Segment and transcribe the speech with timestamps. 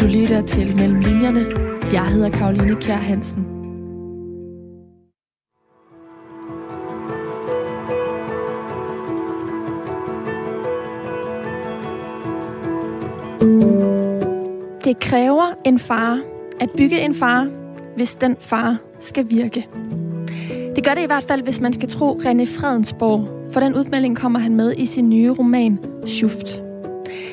[0.00, 1.46] Du lytter til Mellem Linjerne.
[1.92, 3.42] Jeg hedder Karoline Kjær Hansen.
[14.84, 16.20] Det kræver en far
[16.60, 17.48] at bygge en far,
[17.96, 19.68] hvis den far skal virke.
[20.76, 24.16] Det gør det i hvert fald, hvis man skal tro René Fredensborg, for den udmelding
[24.16, 26.67] kommer han med i sin nye roman, Schuft.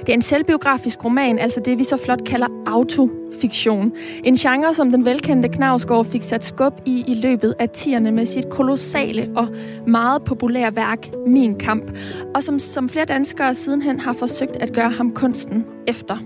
[0.05, 3.93] Det er en selvbiografisk roman, altså det vi så flot kalder autofiktion.
[4.23, 8.25] En genre, som den velkendte Knavsgaard fik sat skub i i løbet af tierne med
[8.25, 9.47] sit kolossale og
[9.87, 11.97] meget populære værk, Min Kamp,
[12.35, 16.17] og som, som flere danskere sidenhen har forsøgt at gøre ham kunsten efter.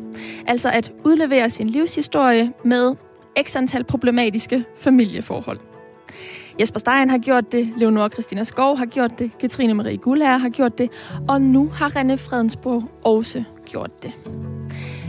[0.47, 2.95] Altså at udlevere sin livshistorie med
[3.41, 5.59] x antal problematiske familieforhold.
[6.59, 10.49] Jesper Stein har gjort det, Leonora Christina Skov har gjort det, Katrine Marie Gullager har
[10.49, 10.89] gjort det,
[11.27, 14.11] og nu har René Fredensborg også gjort det.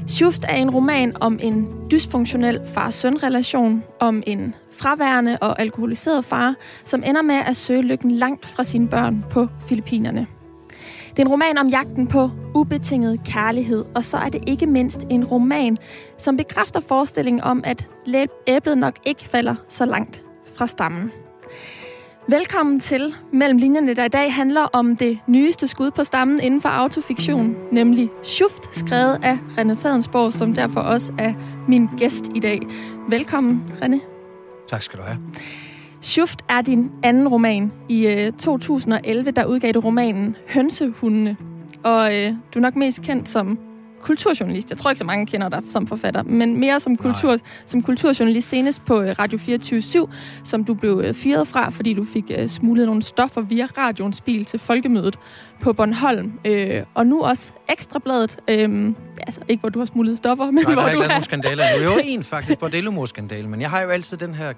[0.09, 7.03] Schuft er en roman om en dysfunktionel far-søn-relation, om en fraværende og alkoholiseret far, som
[7.06, 10.27] ender med at søge lykken langt fra sine børn på Filippinerne.
[11.11, 15.06] Det er en roman om jagten på ubetinget kærlighed, og så er det ikke mindst
[15.11, 15.77] en roman,
[16.19, 17.88] som bekræfter forestillingen om, at
[18.47, 20.22] æblet nok ikke falder så langt
[20.55, 21.12] fra stammen.
[22.31, 26.61] Velkommen til Mellem Linjerne, der i dag handler om det nyeste skud på stammen inden
[26.61, 31.34] for autofiktion, nemlig Schuft, skrevet af René Fadensborg, som derfor også er
[31.69, 32.61] min gæst i dag.
[33.09, 34.00] Velkommen, René.
[34.69, 35.19] Tak skal du have.
[36.00, 37.72] Schuft er din anden roman.
[37.89, 41.37] I 2011, der udgav du romanen Hønsehundene.
[41.84, 43.59] Og øh, du er nok mest kendt som
[44.03, 44.70] kulturjournalist.
[44.70, 48.48] Jeg tror ikke, så mange kender dig som forfatter, men mere som, kultur, som kulturjournalist
[48.48, 49.83] senest på øh, Radio 24
[50.45, 54.21] som du blev øh, fyret fra, fordi du fik uh, smuglet nogle stoffer via radioens
[54.21, 55.19] bil til folkemødet
[55.61, 56.33] på Bornholm.
[56.48, 56.55] Uh,
[56.95, 58.37] og nu også Ekstrabladet.
[58.39, 61.09] Uh, altså ikke, hvor du har smuglet stoffer, men Nej, hvor der har du ikke
[61.09, 64.53] lavet skandaler Nu er jo en faktisk, bordello-skandale, men jeg har jo altid den her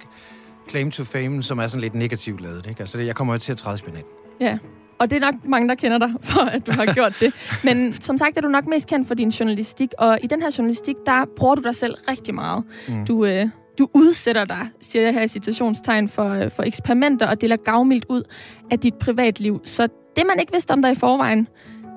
[0.69, 2.67] claim to fame, som er sådan lidt negativt lavet.
[2.69, 2.81] Ikke?
[2.81, 4.11] Altså, jeg kommer jo til at træde spinaten.
[4.41, 4.59] Ja,
[5.03, 7.35] og det er nok mange, der kender dig for, at du har gjort det.
[7.65, 10.55] Men som sagt er du nok mest kendt for din journalistik, og i den her
[10.59, 12.65] journalistik, der bruger du dig selv rigtig meget.
[12.89, 13.07] Mm.
[13.07, 13.49] Du, øh,
[13.79, 18.05] du udsætter dig, siger jeg her i situationstegn, for, øh, for eksperimenter og deler gavmildt
[18.09, 18.23] ud
[18.71, 19.61] af dit privatliv.
[19.65, 21.49] Så det, man ikke vidste om dig i forvejen,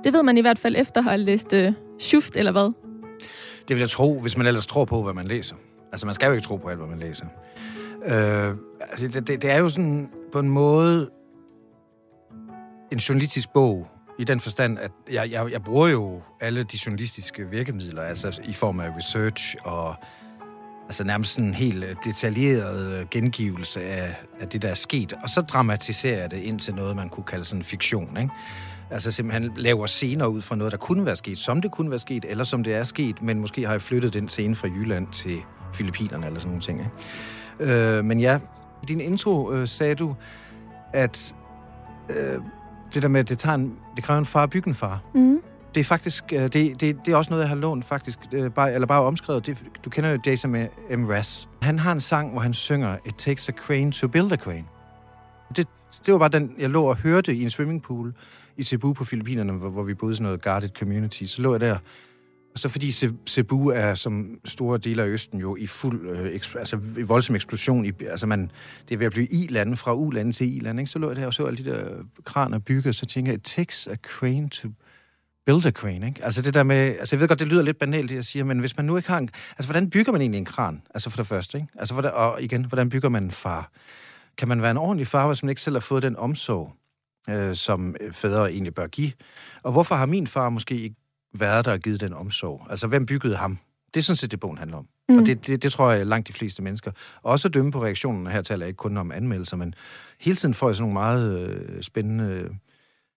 [0.03, 2.73] det ved man i hvert fald efter at have læst øh, Schuft, eller hvad?
[3.67, 5.55] Det vil jeg tro, hvis man ellers tror på, hvad man læser.
[5.91, 7.25] Altså, man skal jo ikke tro på alt, hvad man læser.
[8.05, 8.55] Øh,
[8.89, 11.09] altså, det, det, det er jo sådan på en måde
[12.91, 13.88] en journalistisk bog,
[14.19, 18.53] i den forstand, at jeg, jeg, jeg bruger jo alle de journalistiske virkemidler, altså i
[18.53, 19.96] form af research og
[20.85, 25.13] altså nærmest en helt øh, detaljeret øh, gengivelse af, af det, der er sket.
[25.23, 28.34] Og så dramatiserer jeg det ind til noget, man kunne kalde sådan fiktion, ikke?
[28.90, 32.00] Altså simpelthen laver scener ud fra noget, der kunne være sket, som det kunne være
[32.00, 35.07] sket, eller som det er sket, men måske har jeg flyttet den scene fra Jylland
[35.07, 35.38] til
[35.73, 36.79] Filippinerne eller sådan nogle ting.
[37.59, 37.73] Ikke?
[37.73, 38.40] Øh, men ja,
[38.84, 40.16] i din intro øh, sagde du,
[40.94, 41.35] at
[42.09, 42.41] øh,
[42.95, 45.01] det der med, at det, tager en, det kræver en far at bygge en far.
[45.16, 45.41] Mm.
[45.75, 48.51] Det er faktisk, øh, det, det, det er også noget, jeg har lånt faktisk, øh,
[48.51, 49.45] bare, eller bare omskrevet.
[49.45, 50.67] Det, du kender jo Jason med
[50.97, 51.05] M.
[51.09, 51.50] Ras.
[51.61, 54.66] Han har en sang, hvor han synger, It takes a crane to build a crane.
[55.55, 55.67] Det,
[56.05, 58.13] det var bare den, jeg lå og hørte i en swimmingpool
[58.57, 61.23] i Cebu på Filippinerne, hvor, hvor vi boede i sådan noget guarded community.
[61.23, 61.78] Så lå jeg der
[62.55, 62.91] så fordi
[63.27, 67.35] Cebu er som store dele af Østen jo i fuld, øh, eksp- altså i voldsom
[67.35, 68.51] eksplosion, i, altså man,
[68.89, 70.91] det er ved at blive i-lande fra u-lande til i-lande, ikke?
[70.91, 71.89] så lå jeg der og så alle de der
[72.23, 74.69] kraner bygge, så tænker jeg, it takes a crane to
[75.45, 76.25] build a crane, ikke?
[76.25, 78.45] Altså det der med, altså jeg ved godt, det lyder lidt banalt, det jeg siger,
[78.45, 80.81] men hvis man nu ikke har en, altså hvordan bygger man egentlig en kran?
[80.93, 81.67] Altså for det første, ikke?
[81.75, 83.72] Altså hvordan, og igen, hvordan bygger man en far?
[84.37, 86.73] Kan man være en ordentlig far, hvis man ikke selv har fået den omsorg,
[87.29, 89.11] øh, som fædre egentlig bør give?
[89.63, 90.95] Og hvorfor har min far måske ikke
[91.40, 92.68] været der og givet den omsorg?
[92.69, 93.57] Altså, hvem byggede ham?
[93.94, 94.88] Det er sådan set det, bogen handler om.
[95.09, 95.18] Mm.
[95.18, 96.91] Og det, det, det tror jeg langt de fleste mennesker.
[97.23, 99.75] Også dømme på reaktionen, her taler jeg ikke kun om anmeldelser, men
[100.19, 102.50] hele tiden får jeg sådan nogle meget øh, spændende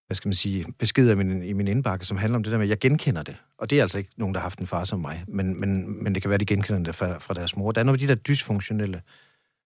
[0.09, 2.59] hvad skal man sige, beskeder i min, i min indbakke, som handler om det der
[2.59, 3.37] med, at jeg genkender det.
[3.59, 6.03] Og det er altså ikke nogen, der har haft en far som mig, men, men,
[6.05, 7.73] men det kan være, de genkender det fra, fra deres mor.
[7.73, 9.03] Der er noget af de der dysfunktionelle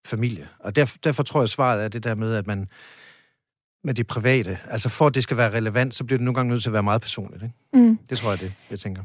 [0.06, 0.48] familie.
[0.58, 2.69] Og derfor, derfor tror jeg, svaret er det der med, at man
[3.84, 4.58] med det private.
[4.70, 6.73] Altså for at det skal være relevant, så bliver det nogle gange nødt til at
[6.73, 7.43] være meget personligt.
[7.43, 7.55] Ikke?
[7.73, 7.99] Mm.
[8.11, 9.02] Det tror jeg, det jeg tænker.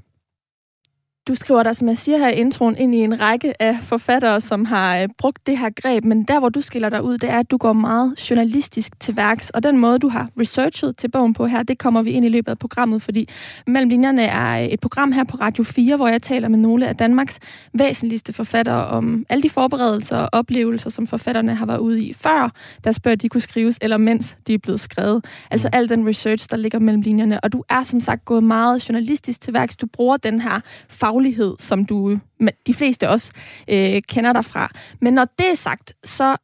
[1.28, 4.42] Du skriver dig, som jeg siger her i introen, ind i en række af forfattere,
[4.42, 7.30] som har øh, brugt det her greb, men der, hvor du skiller dig ud, det
[7.30, 11.12] er, at du går meget journalistisk til værks, og den måde, du har researchet til
[11.12, 13.30] bogen på her, det kommer vi ind i løbet af programmet, fordi
[13.68, 16.96] Mellem Linjerne er et program her på Radio 4, hvor jeg taler med nogle af
[16.96, 17.40] Danmarks
[17.74, 22.52] væsentligste forfattere om alle de forberedelser og oplevelser, som forfatterne har været ude i før,
[22.84, 25.26] deres bøger de kunne skrives, eller mens de er blevet skrevet.
[25.52, 28.90] Altså al den research, der ligger mellem linjerne, og du er som sagt gået meget
[28.90, 29.76] journalistisk til værks.
[29.76, 30.60] Du bruger den her
[30.90, 32.19] fag faglighed, som du
[32.68, 33.31] de fleste også
[33.68, 34.69] øh, kender dig fra.
[35.02, 36.38] Men når det er sagt, så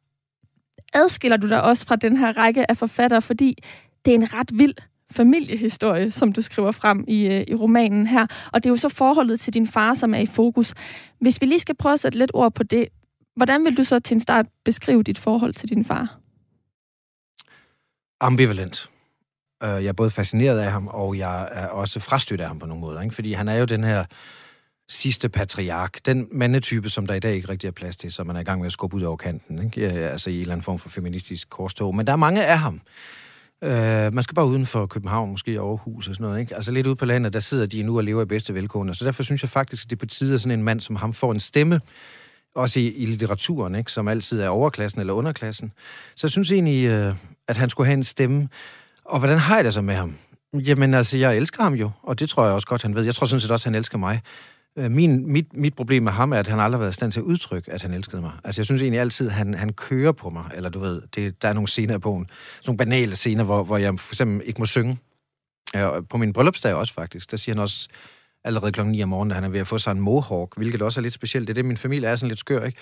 [0.94, 3.62] adskiller du dig også fra den her række af forfattere, fordi
[4.04, 4.74] det er en ret vild
[5.12, 8.26] familiehistorie, som du skriver frem i, øh, i romanen her.
[8.52, 10.74] Og det er jo så forholdet til din far, som er i fokus.
[11.20, 12.88] Hvis vi lige skal prøve at sætte lidt ord på det,
[13.36, 16.18] hvordan vil du så til en start beskrive dit forhold til din far?
[18.20, 18.90] Ambivalent.
[19.62, 22.66] Øh, jeg er både fascineret af ham, og jeg er også frastødt af ham på
[22.66, 23.00] nogle måder.
[23.00, 23.14] Ikke?
[23.14, 24.04] Fordi han er jo den her
[24.88, 26.06] sidste patriark.
[26.06, 28.44] Den mandetype, som der i dag ikke rigtig er plads til, som man er i
[28.44, 29.64] gang med at skubbe ud over kanten.
[29.64, 29.88] Ikke?
[29.88, 31.94] Altså i en eller anden form for feministisk korstog.
[31.94, 32.80] Men der er mange af ham.
[33.62, 33.70] Uh,
[34.14, 36.40] man skal bare uden for København, måske Aarhus og sådan noget.
[36.40, 36.54] Ikke?
[36.54, 38.94] Altså lidt ude på landet, der sidder de nu og lever i bedste velkående.
[38.94, 40.96] Så derfor synes jeg faktisk, at det er på tide, at sådan en mand som
[40.96, 41.80] ham får en stemme,
[42.54, 43.92] også i, i litteraturen, ikke?
[43.92, 45.72] som altid er overklassen eller underklassen.
[46.16, 47.16] Så jeg synes egentlig, uh,
[47.48, 48.48] at han skulle have en stemme.
[49.04, 50.16] Og hvordan har jeg det så med ham?
[50.54, 53.02] Jamen altså, jeg elsker ham jo, og det tror jeg også godt, han ved.
[53.02, 54.20] Jeg tror sådan set også, at han elsker mig.
[54.78, 57.12] Øh, min, mit, mit problem med ham er, at han aldrig har været i stand
[57.12, 58.32] til at udtrykke, at han elskede mig.
[58.44, 60.44] Altså, jeg synes egentlig altid, at han, han kører på mig.
[60.54, 62.30] Eller du ved, det, der er nogle scener på en,
[62.66, 64.98] nogle banale scener, hvor, hvor jeg for eksempel ikke må synge.
[65.74, 67.30] Ja, på min bryllupsdag også, faktisk.
[67.30, 67.88] Der siger han også
[68.44, 70.82] allerede klokken 9 om morgenen, at han er ved at få sig en mohawk, hvilket
[70.82, 71.48] også er lidt specielt.
[71.48, 72.78] Det er det, min familie er sådan lidt skør, ikke?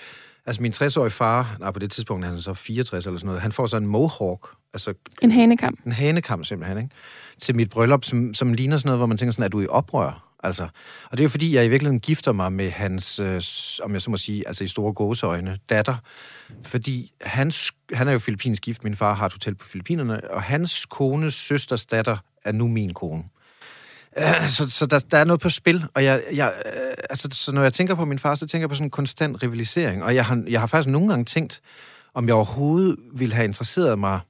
[0.47, 3.43] Altså, min 60-årige far, nej, på det tidspunkt er han så 64 eller sådan noget,
[3.43, 4.49] han får så en mohawk.
[4.75, 5.79] Altså, en hanekam.
[5.87, 6.91] En hanekam, simpelthen, ikke?
[7.39, 9.67] Til mit bryllup, som, som ligner sådan noget, hvor man tænker sådan, er du i
[9.67, 10.32] oprør?
[10.43, 10.63] Altså,
[11.05, 13.43] og det er jo fordi, jeg i virkeligheden gifter mig med hans, øh,
[13.83, 15.97] om jeg så må sige, altså i store gåseøjne, datter.
[16.65, 20.43] Fordi hans, han er jo filippinsk gift, min far har et hotel på Filippinerne, og
[20.43, 23.25] hans kones søsters datter er nu min kone.
[24.49, 27.63] Så så der, der er noget på spil, og jeg, jeg, øh, altså, så når
[27.63, 30.25] jeg tænker på min far, så tænker jeg på sådan en konstant rivalisering, og jeg
[30.25, 31.61] har, jeg har faktisk nogle gange tænkt,
[32.15, 34.21] om jeg overhovedet ville have interesseret mig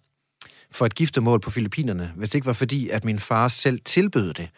[0.70, 4.34] for et giftermål på Filippinerne, hvis det ikke var fordi, at min far selv tilbød
[4.34, 4.48] det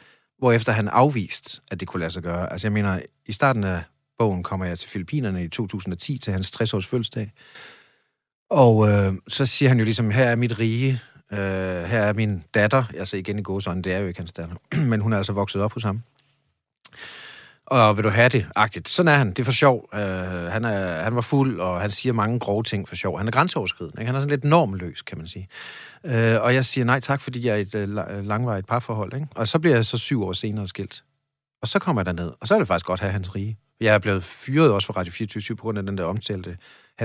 [0.45, 2.53] hvorefter han afvist, at det kunne lade sig gøre.
[2.53, 3.83] Altså jeg mener, i starten af
[4.19, 7.33] bogen kommer jeg til Filippinerne i 2010 til hans 60-års fødselsdag.
[8.51, 11.01] Og øh, så siger han jo ligesom, her er mit rige,
[11.33, 11.39] øh,
[11.85, 14.57] her er min datter, altså igen i gåsøjne, det er jo ikke hans datter,
[14.91, 16.03] men hun er altså vokset op hos ham.
[17.67, 18.47] Og vil du have det?
[18.57, 18.89] Agtigt.
[18.89, 19.29] Sådan er han.
[19.29, 19.89] Det er for sjov.
[19.95, 23.19] Øh, han, er, han var fuld, og han siger mange grove ting for sjov.
[23.19, 24.01] Han er grænseoverskridende.
[24.01, 24.07] Ikke?
[24.07, 25.49] Han er sådan lidt normløs, kan man sige.
[26.07, 29.15] Øh, og jeg siger nej tak, fordi jeg er et øh, øh, langvarigt parforhold.
[29.15, 29.27] Ikke?
[29.35, 31.05] Og så bliver jeg så syv år senere skilt.
[31.63, 33.59] Og så kommer jeg derned, og så er det faktisk godt at have hans rige.
[33.81, 36.57] Jeg er blevet fyret også fra Radio 24 på grund af den der omtalte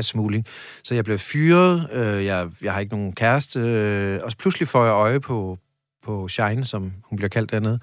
[0.02, 0.46] smugling.
[0.84, 4.84] Så jeg blev fyret, øh, jeg, jeg har ikke nogen kæreste, øh, og pludselig får
[4.84, 5.58] jeg øje på,
[6.04, 7.80] på Shine, som hun bliver kaldt dernede,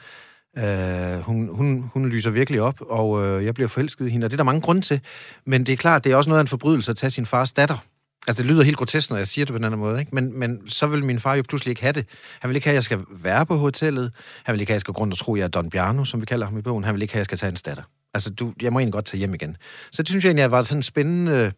[0.58, 4.30] Øh, hun, hun, hun lyser virkelig op, og øh, jeg bliver forelsket i hende, og
[4.30, 5.00] det er der mange grunde til.
[5.44, 7.52] Men det er klart, det er også noget af en forbrydelse at tage sin fars
[7.52, 7.78] datter.
[8.26, 10.14] Altså, det lyder helt grotesk, når jeg siger det på den anden måde, ikke?
[10.14, 12.06] Men, men så vil min far jo pludselig ikke have det.
[12.40, 14.12] Han vil ikke have, at jeg skal være på hotellet.
[14.44, 15.70] Han vil ikke have, at jeg skal gå rundt og tro, at jeg er Don
[15.70, 16.84] Bjarno, som vi kalder ham i bogen.
[16.84, 17.82] Han vil ikke have, at jeg skal tage en datter.
[18.14, 19.56] Altså, du, jeg må egentlig godt tage hjem igen.
[19.92, 21.52] Så det synes jeg egentlig var sådan en spændende øh,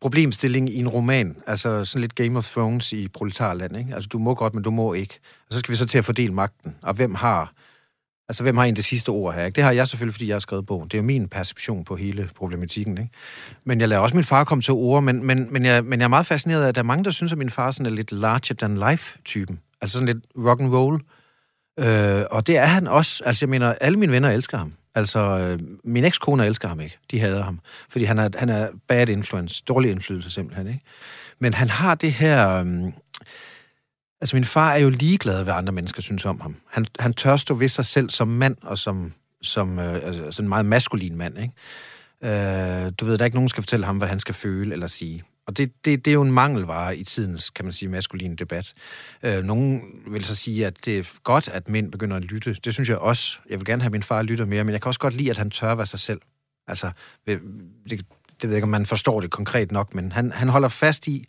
[0.00, 1.36] problemstilling i en roman.
[1.46, 3.94] Altså sådan lidt Game of Thrones i proletarland, ikke?
[3.94, 5.18] Altså, du må godt, men du må ikke.
[5.48, 6.76] Og så skal vi så til at fordele magten.
[6.82, 7.52] Og hvem har
[8.32, 9.44] Altså, hvem har egentlig det sidste ord her?
[9.44, 9.56] Ikke?
[9.56, 10.88] Det har jeg selvfølgelig, fordi jeg har skrevet bogen.
[10.88, 12.98] Det er jo min perception på hele problematikken.
[12.98, 13.10] Ikke?
[13.64, 16.04] Men jeg lader også min far komme til ord, men, men, men, jeg, men jeg
[16.04, 17.90] er meget fascineret af, at der er mange, der synes, at min far sådan er
[17.90, 19.60] lidt larger-than-life-typen.
[19.80, 21.00] Altså sådan lidt rock and roll.
[21.80, 23.22] Øh, og det er han også.
[23.26, 24.72] Altså, jeg mener, alle mine venner elsker ham.
[24.94, 26.98] Altså, øh, min ekskone elsker ham ikke.
[27.10, 27.60] De hader ham.
[27.88, 29.62] Fordi han er, han er bad influence.
[29.68, 30.80] Dårlig indflydelse simpelthen, ikke?
[31.38, 32.60] Men han har det her...
[32.60, 32.92] Øh,
[34.22, 36.56] Altså, min far er jo ligeglad, hvad andre mennesker synes om ham.
[36.70, 39.12] Han, han tør stå ved sig selv som mand, og som,
[39.42, 41.54] som øh, altså, altså, en meget maskulin mand, ikke?
[42.24, 44.72] Øh, du ved, der er ikke nogen, der skal fortælle ham, hvad han skal føle
[44.72, 45.22] eller sige.
[45.46, 48.74] Og det, det, det er jo en mangelvare i tidens, kan man sige, maskuline debat.
[49.22, 52.56] Øh, nogen vil så sige, at det er godt, at mænd begynder at lytte.
[52.64, 53.38] Det synes jeg også.
[53.50, 55.30] Jeg vil gerne have, at min far lytter mere, men jeg kan også godt lide,
[55.30, 56.20] at han tør være sig selv.
[56.68, 56.90] Altså,
[57.26, 57.40] det,
[57.90, 58.00] det
[58.42, 61.24] ved jeg ikke, om man forstår det konkret nok, men han, han holder fast i,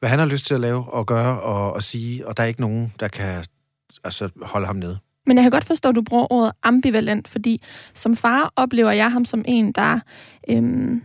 [0.00, 2.46] hvad han har lyst til at lave og gøre og, og sige, og der er
[2.46, 3.44] ikke nogen, der kan
[4.04, 4.98] altså, holde ham nede.
[5.26, 7.62] Men jeg kan godt forstå, at du bruger ordet ambivalent, fordi
[7.94, 10.00] som far oplever jeg ham som en, der,
[10.50, 11.02] øhm,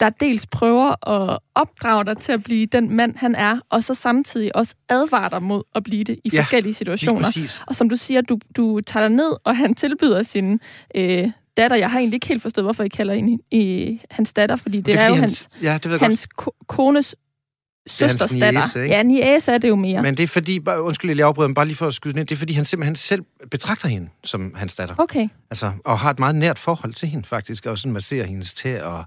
[0.00, 3.94] der dels prøver at opdrage dig til at blive den mand, han er, og så
[3.94, 7.58] samtidig også advarer dig mod at blive det i ja, forskellige situationer.
[7.66, 10.60] Og som du siger, du, du tager dig ned, og han tilbyder sin
[10.94, 11.76] øh, datter.
[11.76, 14.86] Jeg har egentlig ikke helt forstået, hvorfor I kalder hende i hans datter, fordi det,
[14.86, 16.28] det er, er jo hans, hans, ja, det hans
[16.66, 17.14] kones
[17.86, 18.82] søsters niece, datter.
[18.82, 18.94] ikke?
[18.94, 20.02] Ja, niæse er det jo mere.
[20.02, 22.28] Men det er fordi, bare, undskyld, jeg afbryder, men bare lige for at skyde ind,
[22.28, 24.94] det er fordi, han simpelthen selv betragter hende som hans datter.
[24.98, 25.28] Okay.
[25.50, 28.84] Altså, og har et meget nært forhold til hende, faktisk, og sådan masserer hendes tæer
[28.84, 29.04] og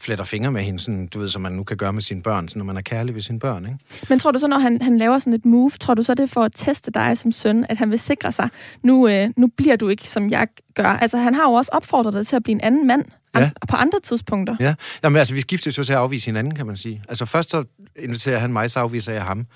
[0.00, 2.48] fletter fingre med hende, sådan, du ved, som man nu kan gøre med sine børn,
[2.48, 3.78] sådan, når man er kærlig ved sine børn, ikke?
[4.08, 6.22] Men tror du så, når han, han laver sådan et move, tror du så, det
[6.22, 8.48] er for at teste dig som søn, at han vil sikre sig,
[8.82, 10.88] nu, øh, nu bliver du ikke, som jeg gør?
[10.88, 13.04] Altså, han har jo også opfordret dig til at blive en anden mand
[13.34, 13.50] Ja.
[13.68, 14.56] på andre tidspunkter.
[14.60, 17.02] Ja, Jamen, altså, vi skiftes jo til at afvise hinanden, kan man sige.
[17.08, 17.64] Altså, først så
[17.96, 19.46] inviterer han mig, så afviser jeg ham.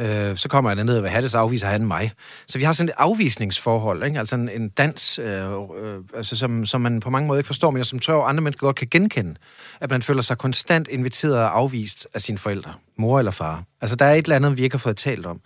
[0.00, 2.12] Øh, så kommer jeg ned og vil have det, så afviser han mig.
[2.46, 4.18] Så vi har sådan et afvisningsforhold, ikke?
[4.18, 7.70] altså en, en dans, øh, øh, altså, som, som man på mange måder ikke forstår,
[7.70, 9.34] men som tror, andre mennesker godt kan genkende.
[9.80, 13.64] At man føler sig konstant inviteret og afvist af sine forældre, mor eller far.
[13.80, 15.40] Altså, der er et eller andet, vi ikke har fået talt om.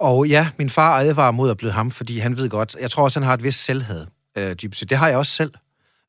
[0.00, 3.04] Og ja, min far advarer mod at blive ham, fordi han ved godt, jeg tror
[3.04, 4.06] også, han har et vist selvhed,
[4.38, 4.90] øh, dybest set.
[4.90, 5.52] Det har jeg også selv.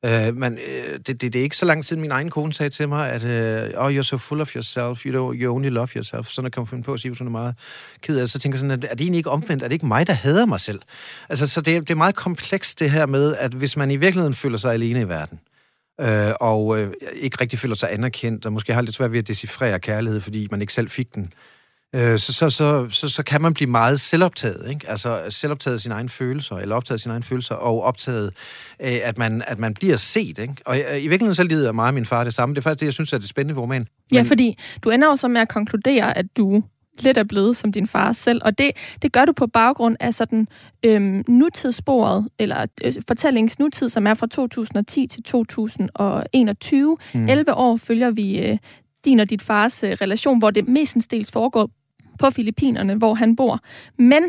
[0.04, 2.70] Øh, men øh, det, det, det er ikke så lang tid, min egen kone sagde
[2.70, 5.88] til mig, at øh, oh, you're so full of yourself, you, don't, you only love
[5.96, 6.26] yourself.
[6.26, 7.54] Sådan kan man finde på at sige, hvis hun er meget
[8.00, 8.30] ked af det.
[8.30, 9.62] Så tænker jeg sådan, at er det egentlig ikke omvendt?
[9.62, 10.80] Er det ikke mig, der hader mig selv?
[11.28, 14.34] Altså, så det, det er meget komplekst det her med, at hvis man i virkeligheden
[14.34, 15.40] føler sig alene i verden,
[16.00, 19.28] øh, og øh, ikke rigtig føler sig anerkendt, og måske har lidt svært ved at
[19.28, 21.51] decifrere kærlighed, fordi man ikke selv fik den, øh,
[21.94, 24.88] så, så, så, så, så kan man blive meget selvoptaget, ikke?
[24.88, 28.34] Altså selvoptaget af sine egne følelser, eller optaget af sine egne følelser, og optaget
[28.78, 30.54] af, at man, at man bliver set, ikke?
[30.64, 32.54] Og øh, i virkeligheden så lider mig og min far det samme.
[32.54, 33.88] Det er faktisk det, jeg synes er det spændende ved romanen.
[34.12, 36.62] Ja, fordi du ender jo så med at konkludere, at du
[36.98, 38.70] lidt er blevet som din far selv, og det,
[39.02, 40.48] det gør du på baggrund af sådan
[40.84, 46.96] øhm, nutidssporet, eller øh, fortællingens nutid, som er fra 2010 til 2021.
[47.14, 47.28] Mm.
[47.28, 48.58] 11 år følger vi øh,
[49.04, 51.70] din og dit fars øh, relation, hvor det mestendels foregår
[52.18, 53.60] på Filippinerne, hvor han bor.
[53.98, 54.22] Men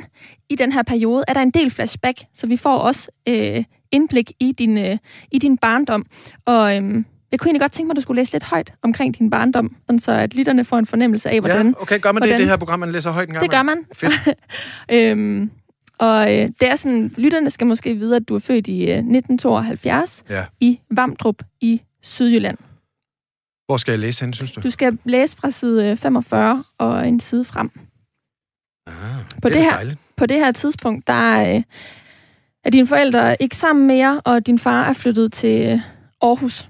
[0.50, 4.32] i den her periode er der en del flashback, så vi får også øh, indblik
[4.40, 4.98] i din, øh,
[5.32, 6.06] i din barndom.
[6.46, 9.18] Og øhm, jeg kunne egentlig godt tænke mig, at du skulle læse lidt højt omkring
[9.20, 11.68] din barndom, sådan så at lytterne får en fornemmelse af, hvordan...
[11.68, 13.44] ja, okay, gør man det i hvordan- det her program, man læser højt en gang?
[13.44, 13.86] Det gør man.
[13.94, 14.14] Fedt.
[14.92, 15.52] øhm,
[15.98, 18.98] og øh, det er sådan, lytterne skal måske vide, at du er født i øh,
[18.98, 20.46] 1972 Ja.
[20.60, 22.58] i Vamdrup i Sydjylland.
[23.66, 24.62] Hvor skal jeg læse hen, synes du?
[24.62, 27.72] Du skal læse fra side øh, 45 og en side frem.
[28.88, 28.94] Ah,
[29.42, 30.00] På det, det er her- dejligt.
[30.18, 31.64] På det her tidspunkt, der øh,
[32.64, 35.80] er dine forældre ikke sammen mere, og din far er flyttet til øh,
[36.22, 36.70] Aarhus.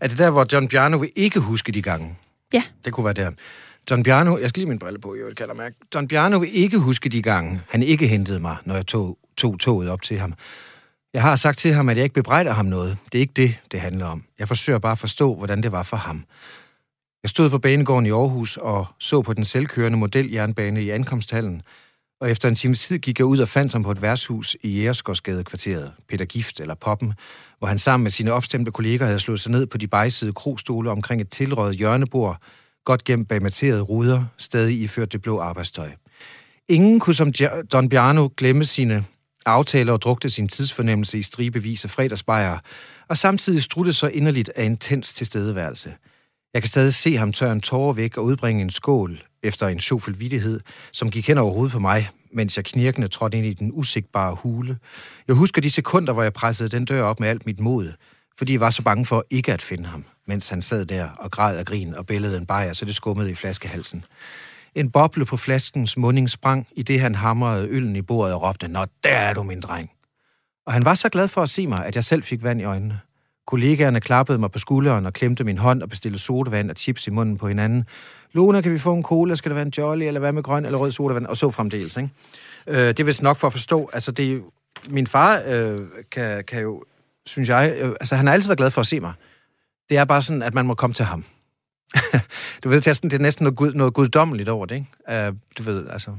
[0.00, 2.16] Er det der, hvor John Bjarno vil ikke huske de gange?
[2.52, 2.62] Ja.
[2.84, 3.30] Det kunne være der.
[3.90, 5.76] John Bjarno, jeg skal lige min brille på, jeg kalder mærke.
[5.94, 9.60] John Bjarno vil ikke huske de gange, han ikke hentede mig, når jeg tog, tog
[9.60, 10.34] toget op til ham.
[11.14, 12.98] Jeg har sagt til ham, at jeg ikke bebrejder ham noget.
[13.12, 14.24] Det er ikke det, det handler om.
[14.38, 16.24] Jeg forsøger bare at forstå, hvordan det var for ham.
[17.22, 21.62] Jeg stod på banegården i Aarhus og så på den selvkørende modeljernbane i ankomsthallen,
[22.20, 24.68] og efter en times tid gik jeg ud og fandt ham på et værtshus i
[24.68, 27.14] Jægersgårdsgade kvarteret, Peter Gift eller Poppen,
[27.58, 30.90] hvor han sammen med sine opstemte kolleger havde slået sig ned på de bejsede krostole
[30.90, 32.36] omkring et tilrøget hjørnebord,
[32.84, 35.90] godt gemt bag materede ruder, stadig iført det blå arbejdstøj.
[36.68, 37.32] Ingen kunne som
[37.72, 39.04] Don Bjarno glemme sine
[39.46, 42.58] aftaler og drukte sin tidsfornemmelse i stribevis af fredagsbejere,
[43.08, 45.94] og samtidig strutte så inderligt af intens tilstedeværelse.
[46.54, 49.80] Jeg kan stadig se ham tørre en tårer væk og udbringe en skål efter en
[49.80, 50.60] sjofel vittighed,
[50.92, 54.34] som gik hen over hovedet på mig, mens jeg knirkende trådte ind i den usigtbare
[54.34, 54.78] hule.
[55.28, 57.92] Jeg husker de sekunder, hvor jeg pressede den dør op med alt mit mod,
[58.38, 61.30] fordi jeg var så bange for ikke at finde ham, mens han sad der og
[61.30, 64.04] græd af grin og bælede en bajer, så det skummede i flaskehalsen.
[64.74, 68.68] En boble på flaskens munding sprang, i det han hamrede øllen i bordet og råbte,
[68.68, 69.90] Nå, der er du, min dreng.
[70.66, 72.64] Og han var så glad for at se mig, at jeg selv fik vand i
[72.64, 73.00] øjnene.
[73.46, 77.10] Kollegaerne klappede mig på skulderen og klemte min hånd og bestilte sodavand og chips i
[77.10, 77.84] munden på hinanden.
[78.32, 79.34] Luna, kan vi få en cola?
[79.34, 80.04] Skal der være en jolly?
[80.04, 81.26] Eller hvad med grøn eller rød sodavand?
[81.26, 82.10] Og så fremdeles, ikke?
[82.66, 83.90] Øh, det er vist nok for at forstå.
[83.92, 84.42] Altså, det er jo,
[84.88, 86.84] min far øh, kan, kan jo,
[87.26, 89.12] synes jeg, øh, altså han har altid været glad for at se mig.
[89.88, 91.24] Det er bare sådan, at man må komme til ham.
[92.64, 95.28] du ved, det er, sådan, det er næsten noget, gud, noget guddommeligt over det, ikke?
[95.28, 96.10] Uh, du ved, altså,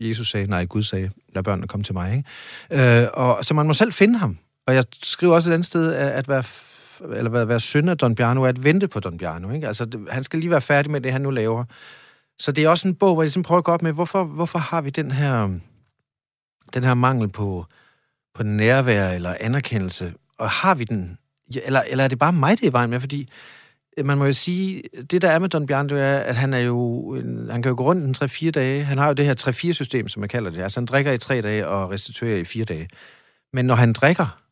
[0.00, 2.24] Jesus sagde, nej, Gud sagde, lad børnene komme til mig,
[2.70, 3.04] ikke?
[3.04, 4.38] Uh, og, så man må selv finde ham.
[4.66, 7.88] Og jeg skriver også et andet sted, at, at være, f- eller være, være søn
[7.88, 9.66] af Don Bjarno, er at vente på Don Bjarno, ikke?
[9.66, 11.64] Altså, det, han skal lige være færdig med det, han nu laver.
[12.38, 14.24] Så det er også en bog, hvor jeg simpelthen prøver at gå op med, hvorfor,
[14.24, 15.48] hvorfor har vi den her,
[16.74, 17.66] den her mangel på,
[18.34, 21.18] på nærvær eller anerkendelse, og har vi den,
[21.64, 23.28] eller, eller er det bare mig, det er i vejen med, fordi
[24.04, 26.58] man må jo sige, det der er med Don Bjarne, det er, at han er
[26.58, 29.34] jo, en, han kan jo gå rundt en 3-4 dage, han har jo det her
[29.40, 32.64] 3-4-system, som man kalder det, altså han drikker i 3 dage og restituerer i 4
[32.64, 32.88] dage.
[33.52, 34.42] Men når han drikker,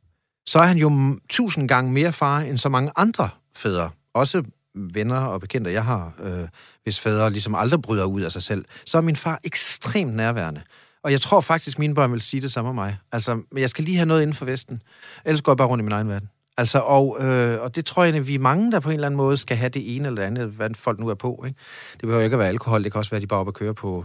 [0.47, 4.43] så er han jo tusind gange mere far end så mange andre fædre, også
[4.75, 6.49] venner og bekendte, jeg har, øh,
[6.83, 10.63] hvis fædre ligesom aldrig bryder ud af sig selv, så er min far ekstremt nærværende.
[11.03, 12.97] Og jeg tror faktisk, mine børn vil sige det samme om mig.
[13.13, 14.83] Altså, men jeg skal lige have noget inden for Vesten.
[15.25, 16.29] Ellers går jeg bare rundt i min egen verden.
[16.57, 19.07] Altså, og, øh, og det tror jeg, at vi er mange, der på en eller
[19.07, 21.45] anden måde skal have det ene eller det andet, hvad folk nu er på.
[21.47, 21.59] Ikke?
[21.93, 23.55] Det behøver ikke at være alkohol, det kan også være, at de bare op og
[23.55, 24.05] kører på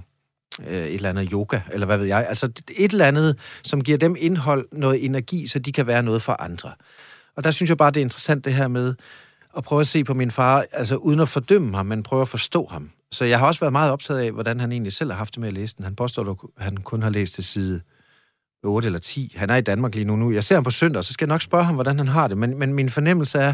[0.68, 2.26] øh, et eller andet yoga, eller hvad ved jeg.
[2.30, 6.22] Altså et eller andet, som giver dem indhold, noget energi, så de kan være noget
[6.22, 6.72] for andre.
[7.36, 8.96] Og der synes jeg bare, det er interessant det her med
[9.58, 12.28] at prøve at se på min far, altså uden at fordømme ham, men prøve at
[12.28, 12.90] forstå ham.
[13.12, 15.42] Så jeg har også været meget optaget af, hvordan han egentlig selv har haft det
[15.42, 15.86] med at læse den.
[15.86, 17.82] Han påstår, at han kun har læst til side
[18.64, 19.34] 8 eller 10.
[19.38, 20.16] Han er i Danmark lige nu.
[20.16, 20.32] nu.
[20.32, 22.38] Jeg ser ham på søndag, så skal jeg nok spørge ham, hvordan han har det.
[22.38, 23.54] Men, men min fornemmelse er,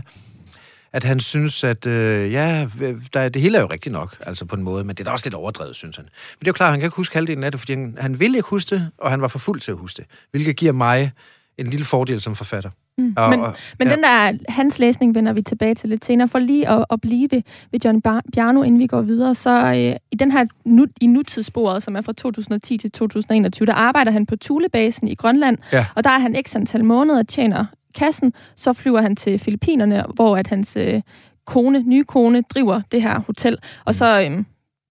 [0.94, 2.68] at han synes, at øh, ja,
[3.14, 5.12] der, det hele er jo rigtigt nok, altså på en måde, men det er da
[5.12, 6.06] også lidt overdrevet, synes han.
[6.06, 8.20] Men det er jo klart, han kan ikke huske halvdelen af det, fordi han, han
[8.20, 10.72] ville ikke huske det, og han var for fuld til at huske det, hvilket giver
[10.72, 11.12] mig
[11.58, 12.70] en lille fordel som forfatter.
[12.98, 13.14] Mm.
[13.18, 13.96] Og, men og, men ja.
[13.96, 16.28] den der, hans læsning vender vi tilbage til lidt senere.
[16.28, 18.02] For lige at, at blive ved, ved John
[18.36, 22.02] Bjarno, inden vi går videre, så øh, i den her nu, i nutidssporet, som er
[22.02, 25.86] fra 2010 til 2021, der arbejder han på Thulebasen i Grønland, ja.
[25.96, 30.38] og der er han x antal måneder tjener kassen, så flyver han til Filippinerne, hvor
[30.38, 31.02] at hans øh,
[31.46, 34.44] kone, nye kone, driver det her hotel, og så øh,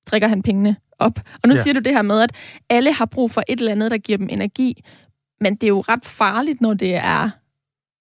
[0.06, 1.20] drikker han pengene op.
[1.42, 1.61] Og nu ja.
[1.61, 2.32] siger du det her med, at
[2.70, 4.84] alle har brug for et eller andet, der giver dem energi,
[5.40, 7.30] men det er jo ret farligt, når det er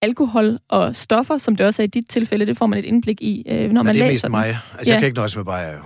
[0.03, 2.45] alkohol og stoffer, som det også er i dit tilfælde.
[2.45, 4.47] Det får man et indblik i, øh, når man læser det er mest mig.
[4.47, 4.93] Altså, ja.
[4.93, 5.83] jeg kan ikke nøjes med bajer, jo.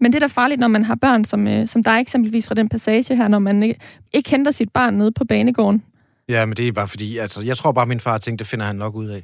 [0.00, 2.54] Men det er da farligt, når man har børn, som, øh, som er eksempelvis fra
[2.54, 3.80] den passage her, når man ikke,
[4.12, 5.82] ikke henter sit barn nede på banegården.
[6.28, 8.50] Ja, men det er bare fordi, altså, jeg tror bare, at min far tænkte, det
[8.50, 9.22] finder han nok ud af.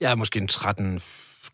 [0.00, 1.00] Jeg er måske en 13,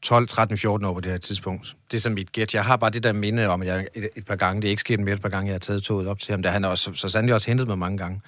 [0.02, 1.76] 12, 13, 14 år på det her tidspunkt.
[1.90, 2.54] Det er som mit gæt.
[2.54, 4.70] Jeg har bare det der minde om, at jeg et, et par gange, det er
[4.70, 6.64] ikke sket mere et par gange, jeg har taget toget op til ham, der han
[6.64, 8.20] også, så sandelig også hentet mig mange gange.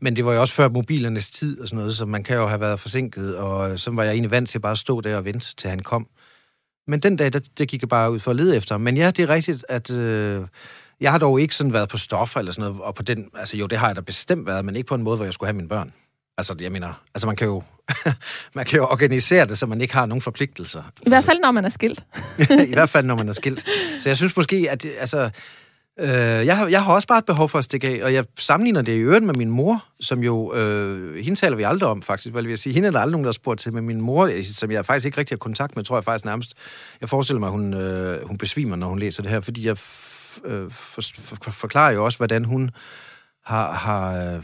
[0.00, 2.46] Men det var jo også før mobilernes tid og sådan noget, så man kan jo
[2.46, 5.24] have været forsinket, og så var jeg egentlig vant til bare at stå der og
[5.24, 6.06] vente, til han kom.
[6.86, 8.80] Men den dag, der, der gik jeg bare ud for at lede efter ham.
[8.80, 10.42] Men ja, det er rigtigt, at øh,
[11.00, 13.56] jeg har dog ikke sådan været på stoffer eller sådan noget, og på den, altså
[13.56, 15.48] jo, det har jeg da bestemt været, men ikke på en måde, hvor jeg skulle
[15.48, 15.92] have mine børn.
[16.38, 17.62] Altså, jeg mener, altså man kan jo,
[18.54, 20.82] man kan jo organisere det, så man ikke har nogen forpligtelser.
[21.06, 22.04] I hvert fald, når man er skilt.
[22.70, 23.66] I hvert fald, når man er skilt.
[24.00, 25.30] Så jeg synes måske, at altså,
[26.00, 26.08] øh,
[26.46, 28.82] jeg, har, jeg har også bare et behov for at stikke af, og jeg sammenligner
[28.82, 32.32] det i øvrigt med min mor, som jo, øh, hende taler vi aldrig om faktisk,
[32.32, 32.72] hvad vil jeg sige.
[32.72, 34.86] Hende er der aldrig nogen, der har spurgt til, men min mor, øh, som jeg
[34.86, 36.54] faktisk ikke rigtig har kontakt med, tror jeg faktisk nærmest,
[37.00, 39.76] jeg forestiller mig, hun, øh, hun besvimer, når hun læser det her, fordi jeg
[40.44, 42.70] øh, for, for, for, forklarer jo også, hvordan hun
[43.44, 44.42] har, har øh,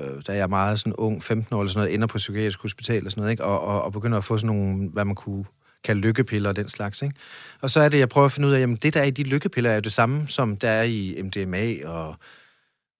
[0.00, 2.62] øh da jeg er meget sådan ung, 15 år eller sådan noget, ender på psykiatrisk
[2.62, 3.44] hospital og sådan noget, ikke?
[3.44, 5.44] Og, og, og begynder at få sådan nogle, hvad man kunne
[5.84, 7.02] kalde lykkepiller og den slags.
[7.02, 7.14] Ikke?
[7.60, 9.10] Og så er det, jeg prøver at finde ud af, jamen det, der er i
[9.10, 12.16] de lykkepiller, er jo det samme, som der er i MDMA og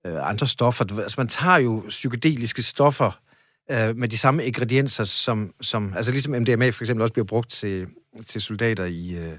[0.07, 1.00] øh, andre stoffer.
[1.03, 3.20] Altså man tager jo psykedeliske stoffer
[3.70, 7.50] øh, med de samme ingredienser, som, som, altså ligesom MDMA for eksempel også bliver brugt
[7.50, 7.87] til,
[8.26, 9.38] til soldater i, øh,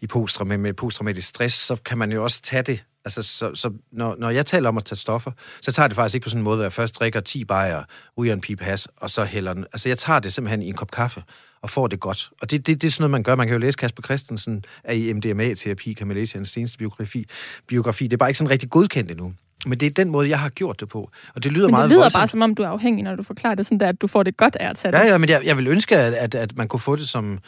[0.00, 3.72] i postra, med posttraumatisk stress, så kan man jo også tage det Altså, så, så
[3.92, 5.30] når, når jeg taler om at tage stoffer,
[5.62, 7.44] så tager jeg det faktisk ikke på sådan en måde, at jeg først drikker 10
[7.44, 7.84] bajer,
[8.18, 9.64] ryger en pipe has, og så hælder den.
[9.72, 11.22] Altså, jeg tager det simpelthen i en kop kaffe,
[11.64, 12.30] og får det godt.
[12.42, 13.34] Og det, det, det er sådan noget, man gør.
[13.34, 17.26] Man kan jo læse Kasper Christensen er i MDMA-terapi, kan man læse hans seneste biografi.
[17.66, 18.04] biografi.
[18.04, 19.32] Det er bare ikke sådan rigtig godkendt endnu.
[19.66, 21.10] Men det er den måde, jeg har gjort det på.
[21.34, 22.20] Og det lyder men det meget lyder voldsomt.
[22.20, 24.22] bare, som om du er afhængig, når du forklarer det sådan der, at du får
[24.22, 24.98] det godt af at tage det.
[24.98, 27.38] Ja, ja, men jeg, jeg vil ønske, at, at, at man kunne få det som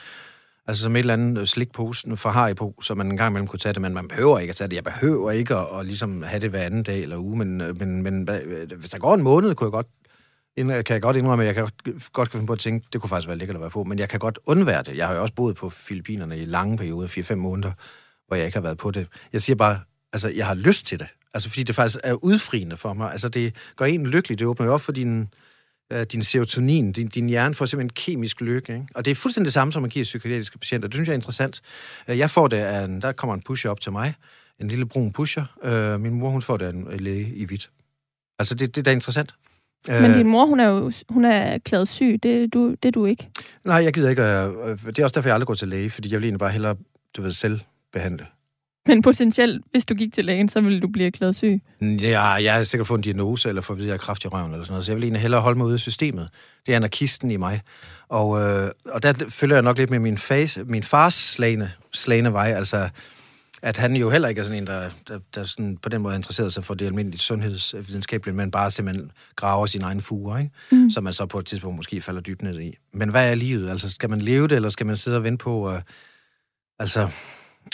[0.69, 3.47] Altså som et eller andet slikpose for har i på, så man en gang imellem
[3.47, 4.77] kunne tage det, men man behøver ikke at tage det.
[4.77, 8.03] Jeg behøver ikke at, at ligesom have det hver anden dag eller uge, men, men,
[8.03, 8.29] men
[8.79, 9.87] hvis der går en måned, kunne jeg godt,
[10.57, 13.11] kan jeg godt indrømme, at jeg kan godt, godt finde på at tænke, det kunne
[13.11, 14.97] faktisk være lækkert at være på, men jeg kan godt undvære det.
[14.97, 17.73] Jeg har jo også boet på Filippinerne i lange perioder, 4-5 måneder,
[18.27, 19.07] hvor jeg ikke har været på det.
[19.33, 19.81] Jeg siger bare,
[20.13, 21.09] altså jeg har lyst til det.
[21.35, 23.13] Altså fordi det faktisk er udfriende for mig.
[23.13, 24.39] Altså det gør en lykkelig.
[24.39, 25.29] Det åbner jo op for din
[25.93, 28.73] øh, din serotonin, din, din hjerne får simpelthen kemisk lykke.
[28.73, 28.87] Ikke?
[28.95, 30.89] Og det er fuldstændig det samme, som man giver psykiatriske patienter.
[30.89, 31.63] Det synes jeg er interessant.
[32.09, 34.15] Øh, jeg får det af, en, der kommer en pusher op til mig,
[34.61, 35.45] en lille brun pusher.
[35.65, 37.71] Øh, min mor, hun får det af en læge i hvidt.
[38.39, 39.35] Altså, det, det er da interessant.
[39.89, 42.19] Men din øh, mor, hun er jo hun er erklæret syg.
[42.23, 43.29] Det, du, det er du ikke.
[43.65, 44.23] Nej, jeg gider ikke.
[44.23, 46.51] Øh, det er også derfor, jeg aldrig går til læge, fordi jeg vil egentlig bare
[46.51, 46.77] hellere,
[47.17, 47.61] du ved, selv
[47.93, 48.27] behandle.
[48.87, 51.61] Men potentielt, hvis du gik til lægen, så ville du blive erklæret syg?
[51.81, 54.25] Ja, jeg er sikkert få en diagnose, eller få at vide, at jeg har kraft
[54.25, 54.85] i røven, eller sådan noget.
[54.85, 56.29] Så jeg vil egentlig hellere holde mig ude af systemet.
[56.67, 57.61] Det er anarkisten i mig.
[58.09, 62.33] Og, øh, og der følger jeg nok lidt med min, fase, min fars slagende, slagende
[62.33, 62.89] vej, altså
[63.67, 66.17] at han jo heller ikke er sådan en, der, der, der sådan på den måde
[66.17, 70.51] interesserer sig for det almindelige sundhedsvidenskabelige, men bare simpelthen graver sin egen fuger, ikke?
[70.73, 70.91] Mm.
[70.91, 72.77] som man så på et tidspunkt måske falder dybt ned i.
[72.93, 73.71] Men hvad er livet?
[73.71, 75.81] Altså, skal man leve det, eller skal man sidde og vente på, uh,
[76.79, 77.09] altså,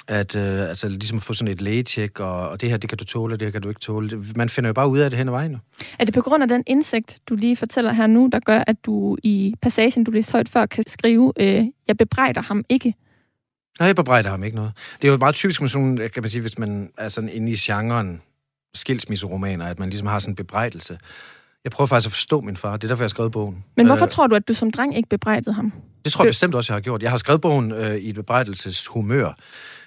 [0.09, 3.05] at øh, altså, ligesom få sådan et lægetjek, og, og det her, det kan du
[3.05, 4.24] tåle, og det her kan du ikke tåle.
[4.37, 5.57] Man finder jo bare ud af det hen ad vejen.
[5.98, 8.76] Er det på grund af den indsigt, du lige fortæller her nu, der gør, at
[8.85, 12.94] du i passagen, du læste højt før, kan skrive, øh, jeg bebrejder ham ikke?
[13.80, 14.72] Nej, jeg bebrejder ham ikke noget.
[15.02, 17.52] Det er jo meget typisk med sådan, kan man sige, hvis man er sådan inde
[17.52, 18.22] i genren
[18.74, 20.98] skilsmisseromaner, at man ligesom har sådan en bebrejdelse.
[21.64, 22.76] Jeg prøver faktisk at forstå min far.
[22.76, 23.64] Det er derfor, jeg har skrevet bogen.
[23.76, 25.72] Men hvorfor øh, tror du, at du som dreng ikke bebrejdede ham?
[26.04, 27.02] Det tror jeg bestemt også, jeg har gjort.
[27.02, 29.37] Jeg har skrevet bogen øh, i et bebrejdelseshumør.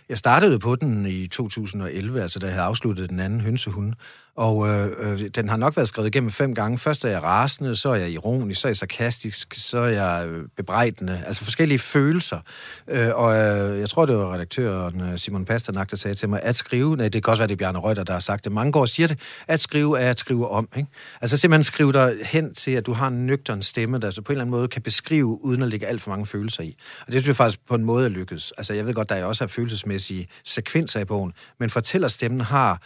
[0.09, 3.93] Jeg startede på den i 2011, altså da jeg havde afsluttet den anden hønsehund.
[4.35, 6.77] Og øh, øh, den har nok været skrevet igennem fem gange.
[6.77, 10.27] Først er jeg rasende, så er jeg ironisk, så er jeg sarkastisk, så er jeg
[10.27, 11.23] øh, bebrejdende.
[11.27, 12.39] Altså forskellige følelser.
[12.87, 16.39] Øh, og øh, jeg tror, det var redaktøren øh, Simon Pasternak, der sagde til mig,
[16.43, 18.51] at skrive, nej, det kan også være, det er Bjarne Røgter, der har sagt det.
[18.51, 20.67] Mange går siger det, at skrive er at skrive om.
[20.77, 20.89] Ikke?
[21.21, 24.31] Altså simpelthen skrive dig hen til, at du har en nøgtern stemme, der så på
[24.31, 26.75] en eller anden måde kan beskrive, uden at lægge alt for mange følelser i.
[26.99, 28.53] Og det synes jeg faktisk på en måde er lykkedes.
[28.57, 32.81] Altså jeg ved godt, der er også er følelsesmæssige sekvenser i bogen, men fortællerstemmen har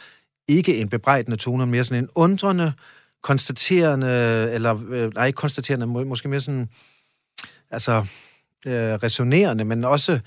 [0.50, 2.74] ikke en bebrejdende tone, men mere sådan en undrende,
[3.24, 4.08] konstaterende,
[4.52, 6.70] eller øh, nej, ikke konstaterende, må, måske mere sådan,
[7.72, 8.06] altså,
[8.66, 10.20] øh, resonerende, men også,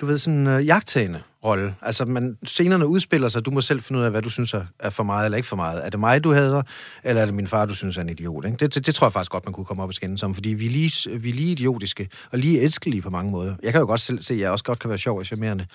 [0.00, 1.74] du ved, sådan øh, jagttagende rolle.
[1.82, 4.90] Altså, man, scenerne udspiller sig, du må selv finde ud af, hvad du synes er
[4.90, 5.86] for meget eller ikke for meget.
[5.86, 6.62] Er det mig, du hader,
[7.04, 8.44] eller er det min far, du synes er en idiot?
[8.44, 8.56] Ikke?
[8.56, 10.48] Det, det, det tror jeg faktisk godt, man kunne komme op og skændes om, fordi
[10.48, 13.54] vi er, lige, vi er lige idiotiske, og lige elskelige på mange måder.
[13.62, 15.66] Jeg kan jo godt selv se, at jeg også godt kan være sjov og charmerende,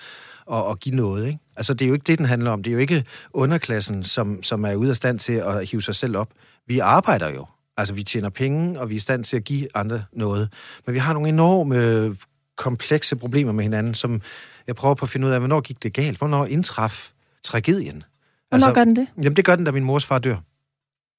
[0.46, 1.26] og, og give noget.
[1.26, 1.38] Ikke?
[1.56, 2.62] Altså, det er jo ikke det, den handler om.
[2.62, 5.94] Det er jo ikke underklassen, som, som er ude af stand til at hive sig
[5.94, 6.28] selv op.
[6.66, 7.46] Vi arbejder jo.
[7.76, 10.52] Altså, vi tjener penge, og vi er i stand til at give andre noget.
[10.86, 12.16] Men vi har nogle enorme
[12.56, 14.20] komplekse problemer med hinanden, som
[14.66, 16.18] jeg prøver på at finde ud af, hvornår gik det galt?
[16.18, 17.10] Hvornår indtraf
[17.44, 18.02] tragedien?
[18.48, 19.06] Hvornår altså, gør den det?
[19.16, 20.36] Jamen, det gør den, da min mors far dør.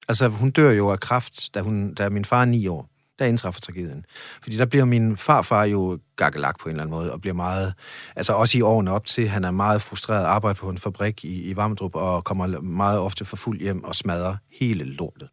[0.08, 3.24] Altså, hun dør jo af kræft, da, hun, da min far er ni år der
[3.24, 4.04] indtræffer tragedien.
[4.42, 7.74] Fordi der bliver min farfar jo gakkelagt på en eller anden måde, og bliver meget,
[8.16, 11.42] altså også i årene op til, han er meget frustreret, arbejder på en fabrik i,
[11.42, 15.28] i Varmedrup, og kommer meget ofte for fuld hjem og smadrer hele lortet.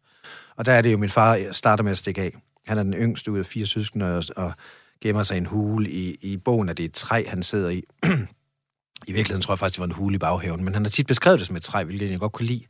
[0.56, 2.36] Og der er det jo, min far starter med at stikke af.
[2.66, 4.52] Han er den yngste ud af fire søskende, og, og
[5.00, 7.82] gemmer sig i en hule i, i bogen, af det et træ, han sidder i.
[9.08, 11.06] I virkeligheden tror jeg faktisk, det var en hule i baghaven, men han har tit
[11.06, 12.64] beskrevet det som et træ, hvilket jeg godt kunne lide.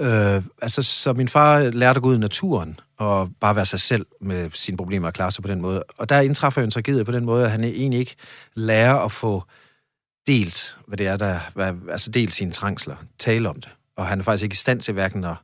[0.00, 3.80] Øh, altså, så min far lærte at gå ud i naturen og bare være sig
[3.80, 5.82] selv med sine problemer og klare sig på den måde.
[5.98, 8.16] Og der indtræffer jo en tragedie på den måde, at han egentlig ikke
[8.54, 9.42] lærer at få
[10.26, 13.68] delt, hvad det er, der, hvad, altså delt sine trængsler, tale om det.
[13.96, 15.36] Og han er faktisk ikke i stand til hverken at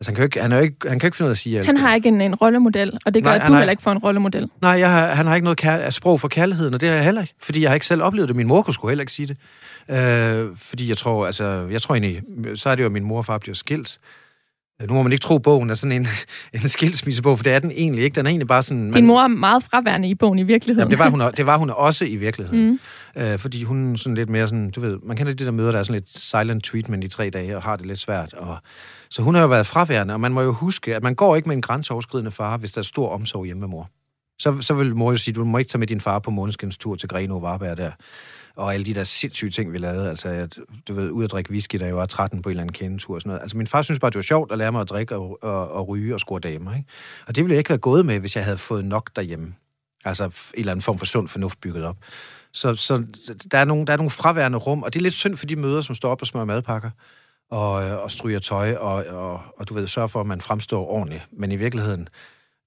[0.00, 1.34] Altså, han kan jo ikke, han er jo ikke, han kan ikke finde ud af
[1.34, 3.58] at sige, Han har ikke en, en rollemodel, og det gør, Nej, at du har,
[3.58, 4.50] heller ikke får en rollemodel.
[4.62, 7.04] Nej, jeg har, han har ikke noget kær, sprog for kærligheden, og det har jeg
[7.04, 8.36] heller ikke, fordi jeg har ikke selv oplevet det.
[8.36, 9.36] Min mor kunne sgu heller ikke sige det.
[9.90, 12.22] Øh, fordi jeg tror, altså, jeg tror egentlig,
[12.54, 13.98] så er det jo, at min mor og far bliver skilt.
[14.82, 16.06] Øh, nu må man ikke tro, bogen er sådan en,
[16.62, 18.14] en skilsmissebog, for det er den egentlig ikke.
[18.14, 18.84] Den er egentlig bare sådan...
[18.84, 18.92] Man...
[18.92, 20.80] Din mor er meget fraværende i bogen i virkeligheden.
[20.80, 22.66] Jamen, det var hun, det var hun også i virkeligheden.
[23.16, 23.22] Mm.
[23.22, 25.78] Øh, fordi hun sådan lidt mere sådan, du ved, man kender de der møder, der
[25.78, 28.32] er sådan lidt silent treatment i tre dage, og har det lidt svært.
[28.32, 28.56] Og,
[29.10, 31.48] så hun har jo været fraværende, og man må jo huske, at man går ikke
[31.48, 33.90] med en grænseoverskridende far, hvis der er stor omsorg hjemme med mor.
[34.38, 36.78] Så, så vil mor jo sige, du må ikke tage med din far på måneskens
[36.78, 37.90] tur til Greno Varberg der
[38.56, 40.10] og alle de der sindssyge ting, vi lavede.
[40.10, 42.62] Altså, at, du ved, ud at drikke whisky, da jeg var 13 på en eller
[42.62, 43.42] anden kendetur og sådan noget.
[43.42, 45.68] Altså, min far synes bare, det var sjovt at lære mig at drikke og, og,
[45.68, 46.88] og ryge og score damer, ikke?
[47.26, 49.54] Og det ville jeg ikke være gået med, hvis jeg havde fået nok derhjemme.
[50.04, 51.96] Altså, en eller anden form for sund fornuft bygget op.
[52.52, 53.04] Så, så
[53.52, 55.56] der, er nogle, der er nogle fraværende rum, og det er lidt synd for de
[55.56, 56.90] møder, som står op og smører madpakker
[57.50, 60.88] og, øh, og stryger tøj, og, og, og du ved, sørger for, at man fremstår
[60.88, 61.22] ordentligt.
[61.32, 62.08] Men i virkeligheden,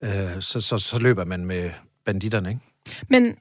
[0.04, 1.72] øh, så, så, så løber man med
[2.06, 2.62] banditterne, ikke?
[3.08, 3.36] Men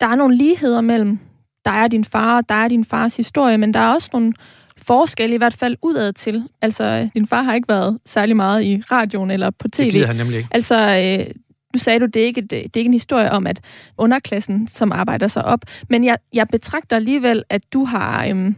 [0.00, 1.18] der er nogle ligheder mellem
[1.66, 4.32] dig og din far, og dig og din fars historie, men der er også nogle
[4.76, 6.48] forskelle, i hvert fald udad til.
[6.62, 9.84] Altså, din far har ikke været særlig meget i radioen eller på tv.
[9.84, 10.48] Det gider han nemlig ikke.
[10.52, 11.34] Altså, øh,
[11.74, 13.60] nu sagde du, det er, ikke, det, det er ikke en historie om, at
[13.98, 18.56] underklassen, som arbejder sig op, men jeg, jeg betragter alligevel, at du har øhm,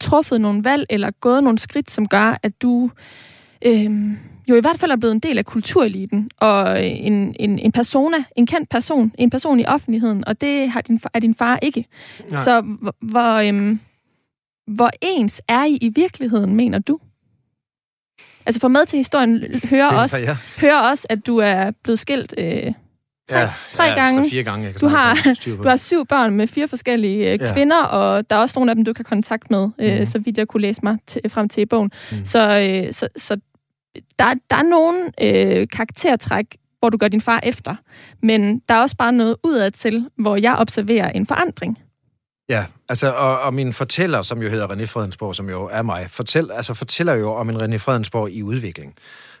[0.00, 2.90] truffet nogle valg, eller gået nogle skridt, som gør, at du
[3.66, 7.72] øhm, jo i hvert fald er blevet en del af kultureliten, og en, en, en
[7.72, 11.58] persona, en kendt person, en person i offentligheden, og det har din, er din far
[11.62, 11.86] ikke.
[12.30, 12.42] Nej.
[12.42, 12.60] Så
[13.00, 13.80] hvor, øhm,
[14.66, 16.98] hvor ens er I i virkeligheden, mener du?
[18.46, 20.36] Altså for med til historien hører, også, ja.
[20.60, 22.72] hører også, at du er blevet skilt øh,
[23.30, 24.30] tre, ja, tre ja, gange.
[24.30, 24.66] Fire gange.
[24.66, 27.52] Jeg du, har, du har syv børn med fire forskellige øh, ja.
[27.52, 30.06] kvinder, og der er også nogle af dem, du kan kontakt med, øh, mm.
[30.06, 31.90] så vidt jeg kunne læse mig frem til i bogen.
[32.12, 32.24] Mm.
[32.24, 33.36] Så, øh, så, så
[34.18, 37.76] der, der er nogle øh, karaktertræk, hvor du gør din far efter,
[38.22, 41.78] men der er også bare noget udadtil, hvor jeg observerer en forandring.
[42.48, 46.10] Ja, altså, og, og min fortæller, som jo hedder René Fredensborg, som jo er mig,
[46.10, 48.94] fortæl, altså, fortæller jo om en René Fredensborg i udvikling.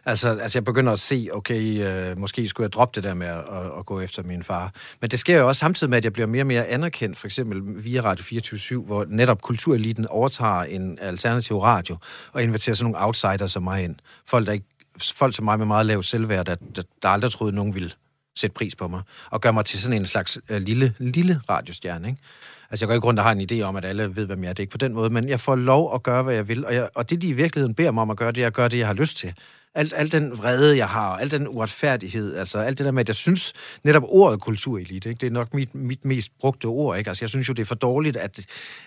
[0.08, 3.26] Altså, altså jeg begynder at se, okay, øh, måske skulle jeg droppe det der med
[3.26, 4.72] at, at, at gå efter min far.
[5.00, 7.26] Men det sker jo også samtidig med, at jeg bliver mere og mere anerkendt, for
[7.26, 11.96] eksempel via Radio 24 hvor netop kultureliten overtager en alternativ radio
[12.32, 13.96] og inviterer sådan nogle outsiders som mig ind.
[14.26, 14.66] Folk, der ikke,
[15.14, 17.90] folk som mig med meget lavt selvværd, der, der, der aldrig troede, nogen ville
[18.36, 22.08] sætte pris på mig, og gør mig til sådan en slags øh, lille, lille radiostjerne,
[22.08, 22.20] ikke?
[22.70, 24.48] Altså, jeg går ikke rundt og har en idé om, at alle ved, hvem jeg
[24.48, 24.52] er.
[24.52, 26.66] Det er ikke på den måde, men jeg får lov at gøre, hvad jeg vil.
[26.66, 28.54] Og, jeg, og det, de i virkeligheden beder mig om at gøre, det er at
[28.54, 29.34] gøre det, jeg har lyst til.
[29.76, 33.08] Alt, alt den vrede, jeg har, alt den uretfærdighed, altså alt det der med, at
[33.08, 33.52] jeg synes
[33.84, 35.20] netop ordet kulturelite, ikke?
[35.20, 36.98] det er nok mit, mit mest brugte ord.
[36.98, 37.10] Ikke?
[37.10, 38.40] Altså, jeg synes jo, det er for dårligt, at,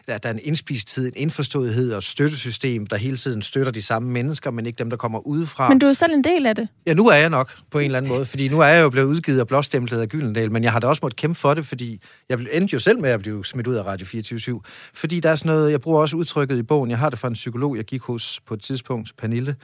[0.08, 4.12] at der er en indspisthed, en indforståethed og støttesystem, der hele tiden støtter de samme
[4.12, 5.70] mennesker, men ikke dem, der kommer udefra.
[5.70, 6.68] Men du er jo selv en del af det.
[6.86, 8.90] Ja, nu er jeg nok på en eller anden måde, fordi nu er jeg jo
[8.90, 11.66] blevet udgivet og blåstemplet af Gyldendal, men jeg har da også måttet kæmpe for det,
[11.66, 14.62] fordi jeg endte jo selv med at blive smidt ud af Radio 24
[14.94, 17.28] fordi der er sådan noget, jeg bruger også udtrykket i bogen, jeg har det fra
[17.28, 19.56] en psykolog, jeg gik hos på et tidspunkt, Pernille,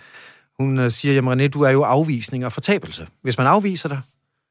[0.59, 3.07] hun øh, siger, jamen René, du er jo afvisning og fortabelse.
[3.21, 4.01] Hvis man afviser dig,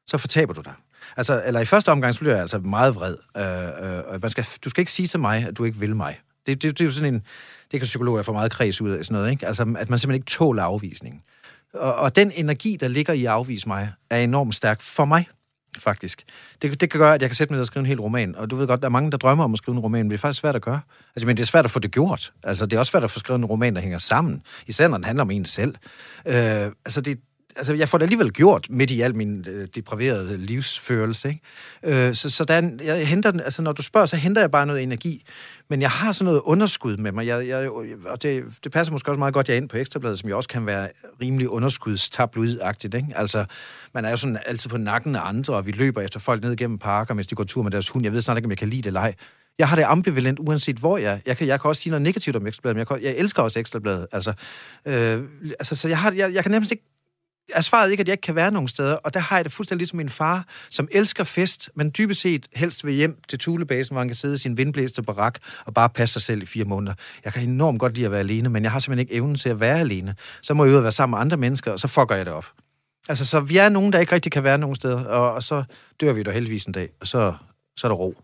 [0.07, 0.73] så fortaber du dig.
[1.17, 3.15] Altså, eller i første omgang, så bliver jeg altså meget vred.
[3.37, 6.19] Øh, øh, man skal, du skal ikke sige til mig, at du ikke vil mig.
[6.47, 7.23] Det, det, det er jo sådan en...
[7.71, 9.47] Det kan psykologer få meget kreds ud af sådan noget, ikke?
[9.47, 11.21] Altså, at man simpelthen ikke tåler afvisningen.
[11.73, 15.27] Og, og den energi, der ligger i at afvise mig, er enormt stærk for mig
[15.79, 16.23] faktisk.
[16.61, 18.35] Det, det kan gøre, at jeg kan sætte mig ned og skrive en hel roman.
[18.35, 20.09] Og du ved godt, der er mange, der drømmer om at skrive en roman, men
[20.09, 20.79] det er faktisk svært at gøre.
[21.15, 22.33] Altså, men det er svært at få det gjort.
[22.43, 24.41] Altså, det er også svært at få skrevet en roman, der hænger sammen.
[24.67, 25.75] Især når den handler om en selv.
[26.25, 26.35] Øh,
[26.85, 27.19] altså, det,
[27.55, 31.29] altså, jeg får det alligevel gjort midt i al min øh, depraverede livsførelse.
[31.29, 32.07] Ikke?
[32.07, 34.83] Øh, så så der jeg henter, altså, når du spørger, så henter jeg bare noget
[34.83, 35.23] energi.
[35.69, 37.27] Men jeg har sådan noget underskud med mig.
[37.27, 37.69] Jeg, jeg,
[38.05, 40.37] og det, det passer måske også meget godt, jeg er inde på Ekstrabladet, som jo
[40.37, 40.89] også kan være
[41.21, 42.93] rimelig underskudstabloidagtigt.
[42.93, 43.07] Ikke?
[43.15, 43.45] Altså,
[43.93, 46.55] man er jo sådan altid på nakken af andre, og vi løber efter folk ned
[46.55, 48.03] gennem parker, mens de går tur med deres hund.
[48.03, 49.13] Jeg ved snart ikke, om jeg kan lide det eller ej.
[49.59, 51.19] Jeg har det ambivalent, uanset hvor jeg er.
[51.25, 53.43] Jeg kan, jeg kan også sige noget negativt om Ekstrabladet, men jeg, kan, jeg elsker
[53.43, 54.07] også Ekstrabladet.
[54.11, 54.33] Altså,
[54.85, 55.23] øh,
[55.59, 56.83] altså, så jeg, har, jeg, jeg kan nemlig ikke
[57.53, 59.53] er svaret ikke, at jeg ikke kan være nogen steder, og der har jeg det
[59.53, 63.93] fuldstændig ligesom min far, som elsker fest, men dybest set helst vil hjem til Tulebasen,
[63.93, 66.65] hvor han kan sidde i sin vindblæste barak og bare passe sig selv i fire
[66.65, 66.93] måneder.
[67.25, 69.49] Jeg kan enormt godt lide at være alene, men jeg har simpelthen ikke evnen til
[69.49, 70.15] at være alene.
[70.41, 72.33] Så må jeg ud og være sammen med andre mennesker, og så fucker jeg det
[72.33, 72.45] op.
[73.09, 75.63] Altså, så vi er nogen, der ikke rigtig kan være nogen steder, og, og så
[76.01, 77.33] dør vi da heldigvis en dag, og så,
[77.77, 78.15] så er der ro.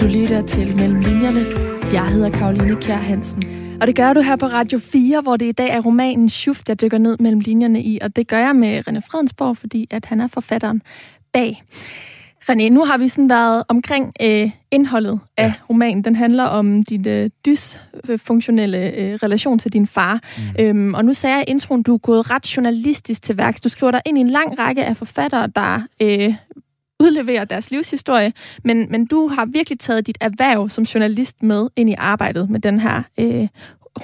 [0.00, 1.68] du lytter til Mellem Linjerne.
[1.92, 3.67] Jeg hedder Karoline Kjær Hansen.
[3.80, 6.68] Og det gør du her på Radio 4, hvor det i dag er romanen Schuft,
[6.68, 7.98] jeg dykker ned mellem linjerne i.
[8.02, 10.82] Og det gør jeg med René Fredensborg, fordi at han er forfatteren
[11.32, 11.62] bag.
[12.50, 15.54] René, nu har vi sådan været omkring øh, indholdet af ja.
[15.70, 16.04] romanen.
[16.04, 20.20] Den handler om din øh, dysfunktionelle øh, relation til din far.
[20.38, 20.64] Mm.
[20.64, 23.60] Øhm, og nu sagde jeg i introen, du er gået ret journalistisk til værks.
[23.60, 26.34] Du skriver dig ind i en lang række af forfattere, der øh,
[27.00, 28.32] udleverer deres livshistorie,
[28.64, 32.60] men, men du har virkelig taget dit erhverv som journalist med ind i arbejdet med
[32.60, 33.48] den her øh,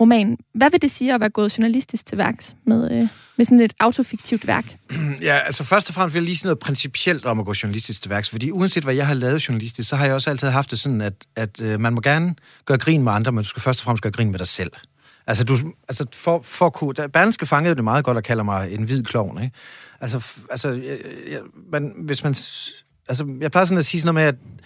[0.00, 0.37] roman.
[0.54, 3.72] Hvad vil det sige at være gået journalistisk til værks med, øh, med sådan et
[3.80, 4.76] autofiktivt værk?
[5.20, 8.02] Ja, altså først og fremmest vil jeg lige sige noget principielt om at gå journalistisk
[8.02, 10.70] til værks, fordi uanset hvad jeg har lavet journalistisk, så har jeg også altid haft
[10.70, 12.35] det sådan, at, at øh, man må gerne
[12.66, 14.72] gøre grin med andre, men du skal først og fremmest gøre grin med dig selv.
[15.26, 15.57] Altså, du,
[15.88, 16.94] altså for, for kunne...
[16.94, 19.57] Berlingske fangede det meget godt og kalder mig en hvid klovn, ikke?
[20.00, 20.98] Altså, altså jeg,
[21.30, 21.40] jeg,
[21.72, 22.35] man, hvis man
[23.08, 24.64] altså, jeg plejer sådan at sige sådan noget med, at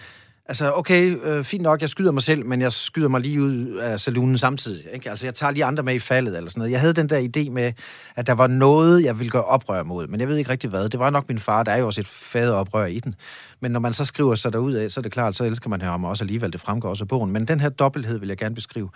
[0.51, 3.67] Altså, okay, øh, fint nok, jeg skyder mig selv, men jeg skyder mig lige ud
[3.67, 4.85] af saloonen samtidig.
[4.95, 5.11] Ikke?
[5.11, 6.73] Altså, jeg tager lige andre med i faldet eller sådan noget.
[6.73, 7.73] Jeg havde den der idé med,
[8.17, 10.89] at der var noget, jeg ville gøre oprør mod, men jeg ved ikke rigtig hvad.
[10.89, 13.15] Det var nok min far, der er jo også et fadeoprør i den.
[13.61, 15.83] Men når man så skriver sig derud af, så er det klart, så elsker man
[15.83, 16.53] ham også alligevel.
[16.53, 17.33] Det fremgår også af bogen.
[17.33, 18.89] Men den her dobbelthed vil jeg gerne beskrive.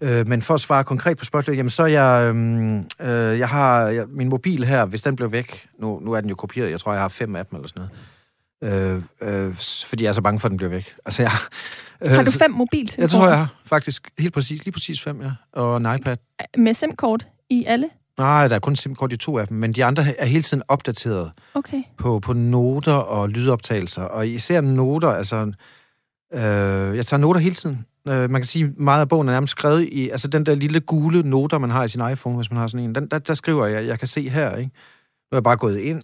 [0.00, 3.48] Øh, men for at svare konkret på spørgsmålet, jamen så er jeg, øh, øh, jeg
[3.48, 6.70] har jeg, min mobil her, hvis den blev væk, nu, nu er den jo kopieret,
[6.70, 7.90] jeg tror, jeg har fem af dem eller sådan noget
[8.64, 9.54] Øh, øh,
[9.86, 10.94] fordi jeg er så bange for, at den bliver væk.
[11.04, 11.30] Altså, jeg,
[12.04, 13.02] øh, har du fem mobiltelefoner?
[13.02, 15.30] Jeg tror, jeg har faktisk helt præcis, lige præcis fem, ja.
[15.52, 16.16] Og en iPad.
[16.56, 17.88] Med SIM-kort i alle?
[18.18, 20.62] Nej, der er kun SIM-kort i to af dem, men de andre er hele tiden
[20.68, 21.82] opdateret okay.
[21.98, 24.02] på, på noter og lydoptagelser.
[24.02, 25.52] Og især noter, altså...
[26.34, 27.86] Øh, jeg tager noter hele tiden.
[28.08, 30.08] Øh, man kan sige, meget af bogen er nærmest skrevet i...
[30.08, 32.84] Altså den der lille gule noter, man har i sin iPhone, hvis man har sådan
[32.84, 34.70] en, den, der, der skriver jeg, jeg kan se her, ikke?
[35.30, 36.02] Nu er jeg bare gået ind.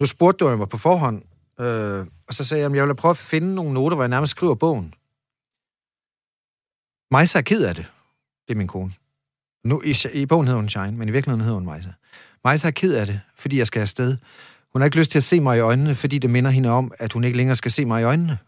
[0.00, 1.22] Nu spurgte du mig på forhånd,
[1.60, 4.08] Øh, og så sagde jeg, at jeg vil prøve at finde nogle noter, hvor jeg
[4.08, 4.94] nærmest skriver bogen.
[7.10, 7.86] Majsa er ked af det.
[8.48, 8.92] Det er min kone.
[9.64, 11.88] Nu, i, I bogen hedder hun Shine, men i virkeligheden hedder hun Majsa.
[12.44, 14.16] Majsa er ked af det, fordi jeg skal afsted.
[14.72, 16.92] Hun har ikke lyst til at se mig i øjnene, fordi det minder hende om,
[16.98, 18.38] at hun ikke længere skal se mig i øjnene.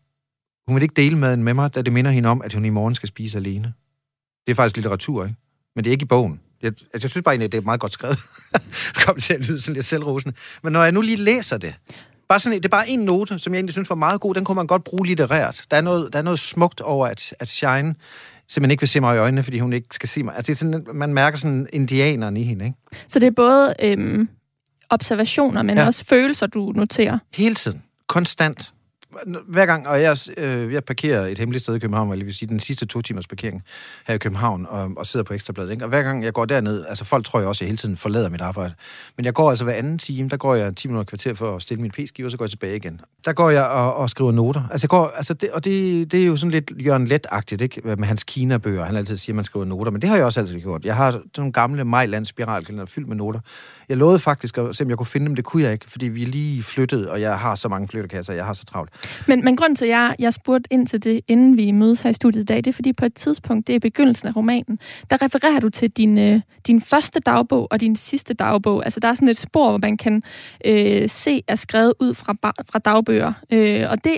[0.66, 2.70] Hun vil ikke dele maden med mig, da det minder hende om, at hun i
[2.70, 3.74] morgen skal spise alene.
[4.46, 5.36] Det er faktisk litteratur, ikke?
[5.74, 6.40] Men det er ikke i bogen.
[6.62, 8.18] Jeg, altså, jeg synes bare at det er meget godt skrevet.
[9.04, 10.36] Kom til at lyde sådan lidt selvrosende.
[10.62, 11.74] Men når jeg nu lige læser det,
[12.28, 14.34] Bare sådan, det er bare en note, som jeg egentlig synes var meget god.
[14.34, 15.64] Den kunne man godt bruge litterært.
[15.70, 17.94] Der er noget, der er noget smukt over, at, at Shine
[18.48, 20.36] simpelthen ikke vil se mig i øjnene, fordi hun ikke skal se mig.
[20.36, 22.76] Altså, det er sådan, man mærker sådan indianeren i hende, ikke?
[23.08, 24.28] Så det er både øhm,
[24.90, 25.86] observationer, men ja.
[25.86, 27.18] også følelser, du noterer?
[27.34, 27.82] Hele tiden.
[28.06, 28.72] Konstant
[29.46, 32.48] hver gang, og jeg, øh, jeg parkerer et hemmeligt sted i København, eller vil sige
[32.48, 33.62] den sidste to timers parkering
[34.06, 35.84] her i København, og, og sidder på Ekstrabladet, ikke?
[35.84, 37.96] og hver gang jeg går derned, altså folk tror jeg også, at jeg hele tiden
[37.96, 38.74] forlader mit arbejde,
[39.16, 41.62] men jeg går altså hver anden time, der går jeg 10 minutter kvarter for at
[41.62, 43.00] stille min p-skive, og så går jeg tilbage igen.
[43.24, 44.68] Der går jeg og, og skriver noter.
[44.70, 47.80] Altså, jeg går, altså det, og det, det er jo sådan lidt Jørgen Let-agtigt, ikke?
[47.84, 48.84] Med hans Kina-bøger.
[48.84, 50.84] Han altid siger, at man skriver noter, men det har jeg også altid gjort.
[50.84, 53.40] Jeg har sådan nogle gamle Majland spiralkalender fyldt med noter.
[53.88, 55.34] Jeg lovede faktisk at se, om jeg kunne finde dem.
[55.34, 58.44] Det kunne jeg ikke, fordi vi lige flyttede, og jeg har så mange flyttekasser, jeg
[58.44, 58.90] har så travlt.
[59.26, 62.10] Men, men grund til, at jeg, jeg spurgte ind til det, inden vi mødes her
[62.10, 64.78] i studiet i dag, det er fordi på et tidspunkt, det er begyndelsen af romanen,
[65.10, 68.84] der refererer du til din, øh, din første dagbog og din sidste dagbog.
[68.84, 70.22] Altså der er sådan et spor, hvor man kan
[70.64, 72.34] øh, se er skrevet ud fra,
[72.70, 73.32] fra dagbøger.
[73.50, 74.16] Øh, og det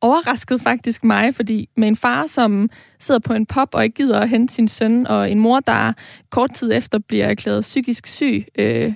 [0.00, 4.20] overraskede faktisk mig, fordi med en far, som sidder på en pop og ikke gider
[4.20, 5.92] at hente sin søn, og en mor, der
[6.30, 8.92] kort tid efter bliver erklæret psykisk syg, øh,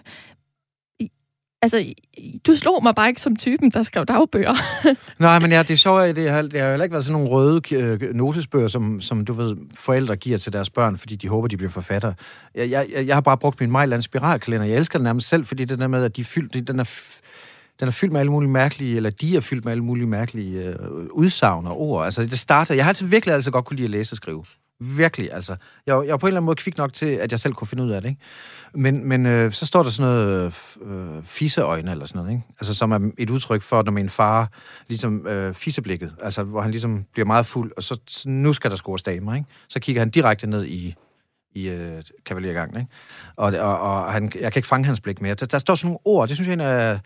[1.62, 1.94] altså,
[2.46, 4.54] du slog mig bare ikke som typen, der skrev dagbøger.
[5.20, 7.28] Nej, men ja, det er sjovt, det har, det har heller ikke været sådan nogle
[7.28, 11.48] røde øh, notesbøger, som, som du ved, forældre giver til deres børn, fordi de håber,
[11.48, 12.12] de bliver forfatter.
[12.54, 14.66] Jeg, jeg, jeg har bare brugt min Mejland spiralkalender.
[14.66, 16.84] Jeg elsker den nærmest selv, fordi det der med, at de fyldt, den er
[17.80, 20.64] den er fyldt med alle mulige mærkelige, eller de er fyldt med alle mulige mærkelige
[20.64, 22.04] øh, udsagn og ord.
[22.04, 22.74] Altså, det starter...
[22.74, 24.44] Jeg har altid virkelig altså godt kunne lide at læse og skrive.
[24.80, 25.56] Virkelig, altså.
[25.86, 27.68] Jeg, jeg var på en eller anden måde kvik nok til, at jeg selv kunne
[27.68, 28.20] finde ud af det, ikke?
[28.74, 30.54] Men, men øh, så står der sådan noget
[30.86, 32.44] øh, fiseøjne eller sådan noget, ikke?
[32.60, 34.50] Altså, som er et udtryk for, når min far
[34.88, 38.70] ligesom øh, fisseblikket, altså, hvor han ligesom bliver meget fuld, og så, så nu skal
[38.70, 39.46] der scores damer, ikke?
[39.68, 40.94] Så kigger han direkte ned i,
[41.54, 42.92] i øh, kavaliergangen, ikke?
[43.36, 45.34] Og, og, og han, jeg kan ikke fange hans blik mere.
[45.34, 46.98] Der, der står sådan nogle ord, det synes jeg er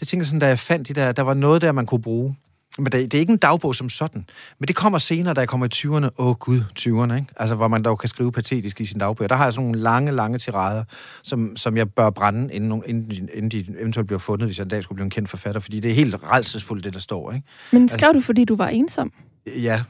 [0.00, 2.36] det tænker sådan, da jeg fandt de der, der var noget der, man kunne bruge.
[2.78, 4.26] Men det, det er ikke en dagbog som sådan.
[4.58, 6.10] Men det kommer senere, da jeg kommer i 20'erne.
[6.18, 7.26] Åh oh, gud, 20'erne, ikke?
[7.36, 9.28] Altså, hvor man dog kan skrive patetisk i sin dagbog.
[9.28, 10.84] Der har jeg sådan nogle lange, lange tirader,
[11.22, 14.68] som, som jeg bør brænde, inden, inden, inden de eventuelt bliver fundet, hvis jeg en
[14.68, 15.60] dag skulle blive en kendt forfatter.
[15.60, 17.46] Fordi det er helt redselsfuldt, det der står, ikke?
[17.72, 19.12] Men skrev altså, du, fordi du var ensom?
[19.46, 19.82] Ja.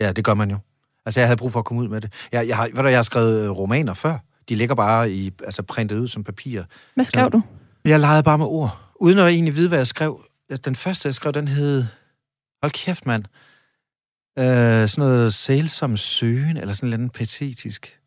[0.00, 0.58] Ja, det gør man jo.
[1.06, 2.12] Altså, jeg havde brug for at komme ud med det.
[2.32, 4.18] Jeg, jeg, har, ved du, jeg har skrevet romaner før.
[4.48, 6.62] De ligger bare i, altså, printet ud som papir.
[6.94, 7.42] Hvad skrev så, du?
[7.84, 10.24] Jeg legede bare med ord, uden at egentlig vide, hvad jeg skrev.
[10.64, 11.84] Den første, jeg skrev, den hed...
[12.62, 13.24] Hold kæft, mand.
[14.38, 18.00] Øh, sådan noget sælsom søgen, eller sådan en eller anden patetisk.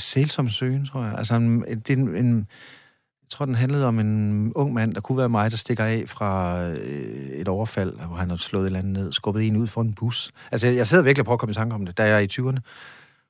[0.00, 1.14] Sælsom søgen, tror jeg.
[1.18, 2.36] Altså, en, det er en, en,
[3.22, 6.04] jeg tror, den handlede om en ung mand, der kunne være mig, der stikker af
[6.06, 9.66] fra øh, et overfald, hvor han har slået et eller andet ned, skubbet en ud
[9.66, 10.32] for en bus.
[10.52, 12.18] Altså, jeg sidder virkelig og prøver at komme i tanke om det, da jeg er
[12.18, 12.60] i 20'erne.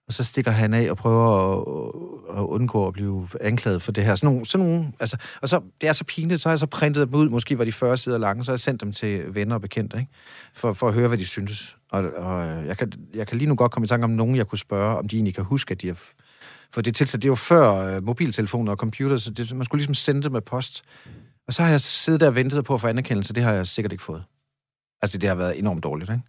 [0.06, 4.04] Og så stikker han af og prøver at, at undgå at blive anklaget for det
[4.04, 4.14] her.
[4.14, 6.66] Sådan nogle, sådan nogle, altså, og så, det er så pinligt, så har jeg så
[6.66, 9.34] printet dem ud, måske var de 40 sider lange, så har jeg sendt dem til
[9.34, 10.10] venner og bekendte, ikke?
[10.54, 11.76] For, for at høre, hvad de synes.
[11.90, 14.36] Og, og øh, jeg, kan, jeg kan lige nu godt komme i tanke om nogen,
[14.36, 15.98] jeg kunne spørge, om de egentlig kan huske, at de har...
[16.72, 19.80] For det tilsat, det er jo før uh, mobiltelefoner og computer, så det, man skulle
[19.80, 20.82] ligesom sende det med post.
[21.46, 23.66] Og så har jeg siddet der og ventet på at få anerkendelse, det har jeg
[23.66, 24.24] sikkert ikke fået.
[25.02, 26.22] Altså, det har været enormt dårligt, ikke?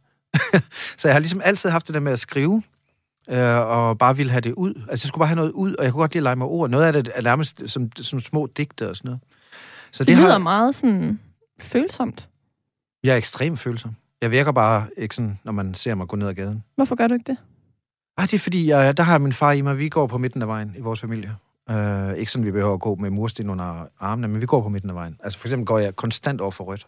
[0.98, 2.64] så jeg har ligesom altid haft det der med at skrive,
[3.30, 4.74] øh, og bare ville have det ud.
[4.90, 6.46] Altså, jeg skulle bare have noget ud, og jeg kunne godt lide at lege med
[6.46, 6.70] ord.
[6.70, 9.22] Noget af det er nærmest som, som små digte og sådan noget.
[9.92, 10.38] Så det, det lyder har...
[10.38, 11.20] meget sådan
[11.60, 12.30] følsomt.
[13.04, 13.96] Jeg er ekstremt følsom.
[14.22, 16.64] Jeg virker bare ikke sådan, når man ser mig gå ned ad gaden.
[16.76, 17.38] Hvorfor gør du ikke det?
[18.18, 19.78] Ej, det er fordi, jeg, der har min far i mig.
[19.78, 21.36] Vi går på midten af vejen i vores familie.
[21.72, 24.70] Uh, ikke sådan, vi behøver at gå med mursten under armene, men vi går på
[24.70, 25.18] midten af vejen.
[25.24, 26.88] Altså for eksempel går jeg konstant over for rødt.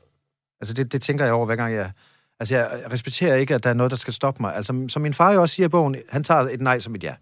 [0.61, 1.91] Altså det, det tænker jeg over, hver gang jeg
[2.39, 4.55] Altså, jeg respekterer ikke, at der er noget, der skal stoppe mig.
[4.55, 7.03] Altså, som min far jo også siger i bogen, han tager et nej som et
[7.03, 7.13] ja.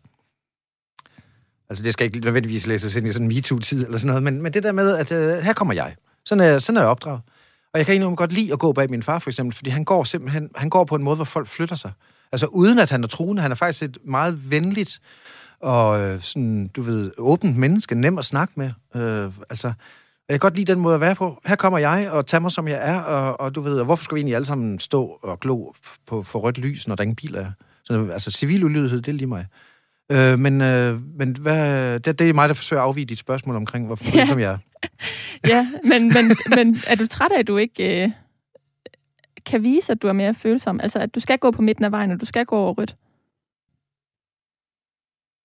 [1.69, 4.41] Altså, det skal ikke nødvendigvis læses ind i sådan en MeToo-tid eller sådan noget, men,
[4.41, 5.95] men det der med, at øh, her kommer jeg.
[6.25, 7.21] Sådan er, sådan er jeg opdraget.
[7.73, 9.83] Og jeg kan egentlig godt lide at gå bag min far, for eksempel, fordi han
[9.83, 11.91] går simpelthen han går på en måde, hvor folk flytter sig.
[12.31, 13.41] Altså, uden at han er truende.
[13.41, 14.99] Han er faktisk et meget venligt
[15.59, 18.71] og øh, sådan, du ved, åbent menneske, nem at snakke med.
[18.95, 19.73] Øh, altså,
[20.29, 21.41] jeg kan godt lide den måde at være på.
[21.45, 24.03] Her kommer jeg og tager mig, som jeg er, og, og du ved, og hvorfor
[24.03, 25.71] skal vi egentlig alle sammen stå og glo
[26.07, 27.51] på, for rødt lys, når der ingen bil er?
[27.83, 29.45] Så, altså, civil ulydighed, det er lige mig.
[30.11, 33.55] Øh, men øh, men hvad, det, det er mig, der forsøger at afvige dit spørgsmål
[33.55, 34.25] omkring, hvorfor ja.
[34.25, 34.57] som jeg er.
[35.53, 38.11] ja, men, men, men er du træt af, at du ikke øh,
[39.45, 40.79] kan vise, at du er mere følsom?
[40.79, 42.95] Altså, at du skal gå på midten af vejen, og du skal gå over rødt?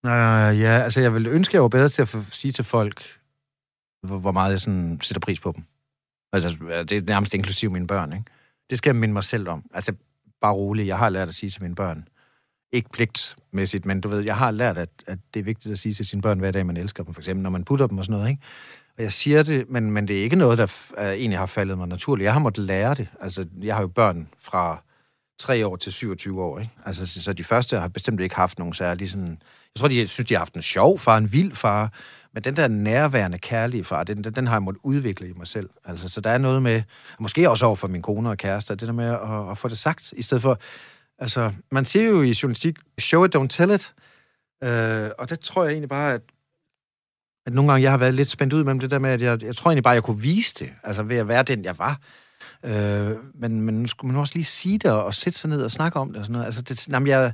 [0.04, 3.19] Uh, ja, altså jeg vil ønske, at jeg var bedre til at sige til folk,
[4.02, 5.64] hvor meget jeg sådan sætter pris på dem.
[6.32, 6.56] Altså,
[6.88, 8.24] det er nærmest inklusiv mine børn, ikke?
[8.70, 9.64] Det skal jeg minde mig selv om.
[9.74, 9.92] Altså,
[10.40, 10.88] bare roligt.
[10.88, 12.08] Jeg har lært at sige til mine børn,
[12.72, 15.94] ikke pligtmæssigt, men du ved, jeg har lært, at, at det er vigtigt at sige
[15.94, 18.04] til sine børn hver dag, man elsker dem, for eksempel, når man putter dem og
[18.04, 18.42] sådan noget, ikke?
[18.96, 21.78] Og jeg siger det, men, men det er ikke noget, der f- egentlig har faldet
[21.78, 22.24] mig naturligt.
[22.24, 23.08] Jeg har måttet lære det.
[23.20, 24.82] Altså, jeg har jo børn fra
[25.38, 26.72] 3 år til 27 år, ikke?
[26.84, 29.28] Altså, så de første har bestemt ikke haft nogen særlig sådan...
[29.74, 31.92] Jeg tror, de synes, de har haft en sjov far, en vild far,
[32.34, 35.46] men den der nærværende kærlige far, den, den, den har jeg måttet udvikle i mig
[35.46, 35.70] selv.
[35.84, 36.82] Altså, så der er noget med,
[37.20, 39.78] måske også over for min kone og kæreste, det der med at, at få det
[39.78, 40.58] sagt, i stedet for,
[41.18, 43.94] altså, man siger jo i journalistik, show it, don't tell it.
[44.64, 46.22] Øh, og det tror jeg egentlig bare, at,
[47.46, 49.42] at nogle gange jeg har været lidt spændt ud mellem det der med, at jeg,
[49.42, 51.78] jeg tror egentlig bare, at jeg kunne vise det, altså ved at være den, jeg
[51.78, 52.00] var.
[52.64, 55.62] Øh, men, men nu skulle man også lige sige det og, og sætte sig ned
[55.62, 56.46] og snakke om det og sådan noget.
[56.46, 57.32] Altså, det, jamen, jeg,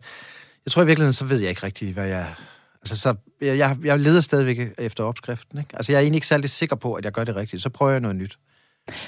[0.64, 2.35] jeg tror i virkeligheden, så ved jeg ikke rigtig, hvad jeg...
[2.83, 5.70] Altså, så jeg, jeg, leder stadigvæk efter opskriften, ikke?
[5.74, 7.62] Altså, jeg er egentlig ikke særlig sikker på, at jeg gør det rigtigt.
[7.62, 8.39] Så prøver jeg noget nyt.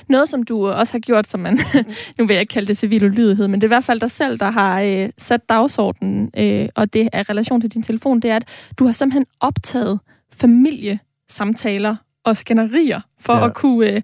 [0.08, 1.58] Noget, som du også har gjort, som man,
[2.18, 4.10] nu vil jeg ikke kalde det civil ulydighed, men det er i hvert fald dig
[4.10, 8.30] selv, der har øh, sat dagsordenen, øh, og det er relation til din telefon, det
[8.30, 8.48] er, at
[8.78, 10.00] du har simpelthen optaget
[10.32, 13.46] familiesamtaler og skænderier for, ja.
[13.46, 14.02] at kunne, øh,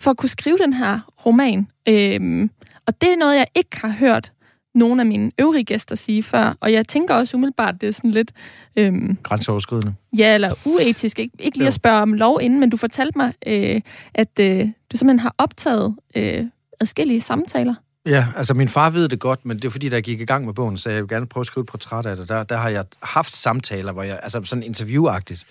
[0.00, 1.68] for at kunne skrive den her roman.
[1.88, 2.48] Øh,
[2.86, 4.32] og det er noget, jeg ikke har hørt
[4.74, 8.10] nogle af mine øvrige gæster sige før, og jeg tænker også umiddelbart, det er sådan
[8.10, 8.32] lidt...
[8.76, 9.94] Øhm, Grænseoverskridende.
[10.18, 11.18] Ja, eller uetisk.
[11.18, 13.80] Ikke, ikke lige at spørge om lov inden, men du fortalte mig, øh,
[14.14, 16.44] at øh, du simpelthen har optaget øh,
[16.80, 17.74] adskillige samtaler.
[18.06, 20.24] Ja, altså min far ved det godt, men det er fordi, da jeg gik i
[20.24, 22.28] gang med bogen, så jeg vil gerne prøve at skrive et portræt af det.
[22.28, 25.46] Der, der har jeg haft samtaler, hvor jeg, altså sådan interviewagtigt,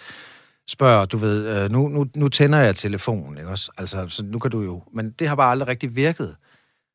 [0.68, 3.72] spørger, du ved, øh, nu, nu, nu tænder jeg telefonen, ikke også?
[3.78, 4.84] Altså, så nu kan du jo...
[4.94, 6.36] Men det har bare aldrig rigtig virket.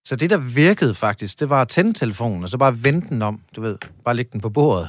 [0.07, 3.23] Så det, der virkede faktisk, det var at tænde telefonen, og så bare vende den
[3.23, 4.89] om, du ved, bare lægge den på bordet.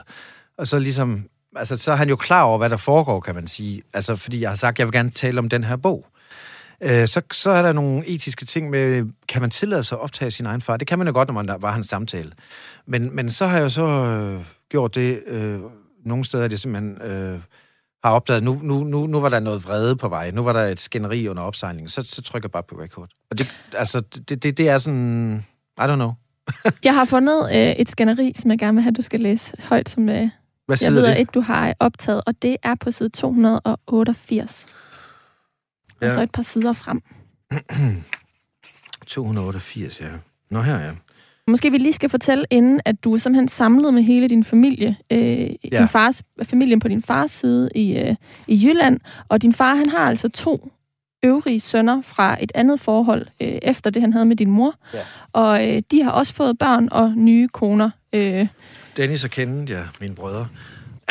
[0.57, 3.47] Og så ligesom, altså, så er han jo klar over, hvad der foregår, kan man
[3.47, 3.81] sige.
[3.93, 6.05] Altså, fordi jeg har sagt, at jeg vil gerne tale om den her bog.
[6.81, 10.31] Øh, så, så er der nogle etiske ting med, kan man tillade sig at optage
[10.31, 10.77] sin egen far?
[10.77, 12.31] Det kan man jo godt, når man var hans samtale.
[12.85, 15.59] Men, men så har jeg jo så øh, gjort det, øh,
[16.05, 17.01] nogle steder er det simpelthen...
[17.01, 17.39] Øh,
[18.07, 20.65] har opdaget, nu, nu, nu, nu var der noget vrede på vej, nu var der
[20.65, 23.09] et skænderi under opsejlingen, så, så trykker jeg bare på record.
[23.31, 25.45] Og det, altså, det, det, det er sådan,
[25.77, 26.11] I don't know.
[26.83, 29.89] jeg har fundet øh, et skænderi, som jeg gerne vil have, du skal læse højt,
[29.89, 30.29] som øh,
[30.65, 31.17] Hvad jeg ved det?
[31.17, 34.65] ikke, du har optaget, og det er på side 288.
[36.01, 36.05] Ja.
[36.05, 37.01] Og så et par sider frem.
[39.07, 40.09] 288, ja.
[40.49, 40.91] Nå her, ja.
[41.47, 44.97] Måske vi lige skal fortælle inden, at du er simpelthen samlet med hele din familie,
[45.11, 45.79] øh, ja.
[45.79, 48.15] din fars, familien på din fars side i, øh,
[48.47, 50.71] i Jylland, og din far, han har altså to
[51.23, 54.75] øvrige sønner fra et andet forhold, øh, efter det, han havde med din mor.
[54.93, 54.99] Ja.
[55.33, 57.89] Og øh, de har også fået børn og nye koner.
[58.13, 58.47] Øh.
[58.97, 60.47] Dennis og Kenneth, ja, mine brødre.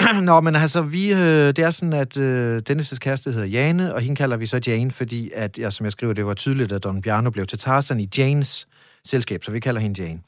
[0.22, 4.00] Nå, men altså, vi, øh, det er sådan, at øh, Dennis' kæreste hedder Jane, og
[4.00, 6.84] hende kalder vi så Jane, fordi, at, ja, som jeg skriver, det var tydeligt, at
[6.84, 8.66] Don Bjarno blev til Tarzan i Janes
[9.08, 10.20] selskab, så vi kalder hende Jane.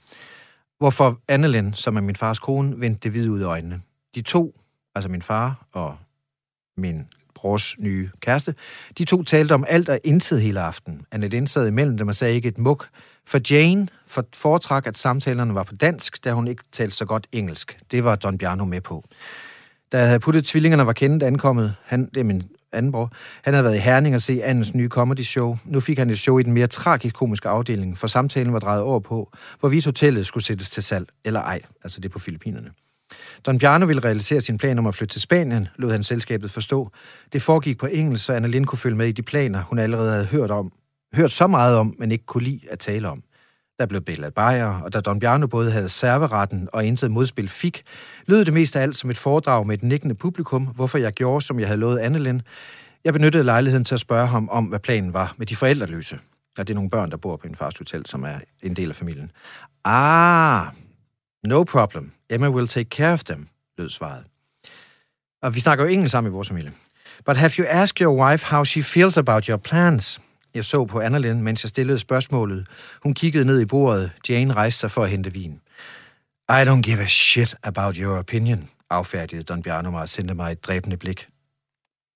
[0.78, 3.80] Hvorfor Annelen, som er min fars kone, vendte det hvide ud af øjnene.
[4.14, 4.60] De to,
[4.94, 5.96] altså min far og
[6.76, 8.54] min brors nye kæreste,
[8.98, 11.06] de to talte om alt og intet hele aften.
[11.10, 12.88] Annelyn sad imellem dem og sagde ikke et muk.
[13.26, 17.26] For Jane for foretrak, at samtalerne var på dansk, da hun ikke talte så godt
[17.32, 17.78] engelsk.
[17.90, 19.04] Det var Don Bjarno med på.
[19.92, 22.42] Da jeg havde puttet tvillingerne var kendt ankommet, han, det er min
[22.72, 23.08] anden
[23.42, 25.56] han havde været i Herning og se Andens nye comedy show.
[25.64, 29.00] Nu fik han et show i den mere tragisk-komiske afdeling, for samtalen var drejet over
[29.00, 32.70] på, hvorvidt hotellet skulle sættes til salg, eller ej, altså det på Filippinerne.
[33.46, 36.90] Don Bjarno ville realisere sin plan om at flytte til Spanien, lod han selskabet forstå.
[37.32, 40.10] Det foregik på engelsk, så Anna Lind kunne følge med i de planer, hun allerede
[40.10, 40.72] havde hørt om,
[41.14, 43.22] hørt så meget om, men ikke kunne lide at tale om.
[43.78, 47.82] Der blev Bella Bayer, og da Don Bjarno både havde serveretten og intet modspil fik,
[48.26, 51.44] lød det mest af alt som et foredrag med et nikkende publikum, hvorfor jeg gjorde,
[51.44, 52.42] som jeg havde lovet Annelin.
[53.04, 56.18] Jeg benyttede lejligheden til at spørge ham om, hvad planen var med de forældreløse.
[56.58, 58.88] Ja, det er nogle børn, der bor på en fast hotel, som er en del
[58.88, 59.30] af familien.
[59.84, 60.66] Ah,
[61.44, 62.12] no problem.
[62.30, 63.48] Emma will take care of them,
[63.78, 64.24] lød svaret.
[65.42, 66.72] Og vi snakker jo engelsk sammen i vores familie.
[67.26, 70.20] But have you asked your wife how she feels about your plans?
[70.54, 72.66] Jeg så på Annalyn, mens jeg stillede spørgsmålet.
[73.02, 74.10] Hun kiggede ned i bordet.
[74.28, 75.60] Jane rejste sig for at hente vin.
[76.50, 80.52] I don't give a shit about your opinion, affærdigede Don Bjarno mig og sendte mig
[80.52, 81.28] et dræbende blik.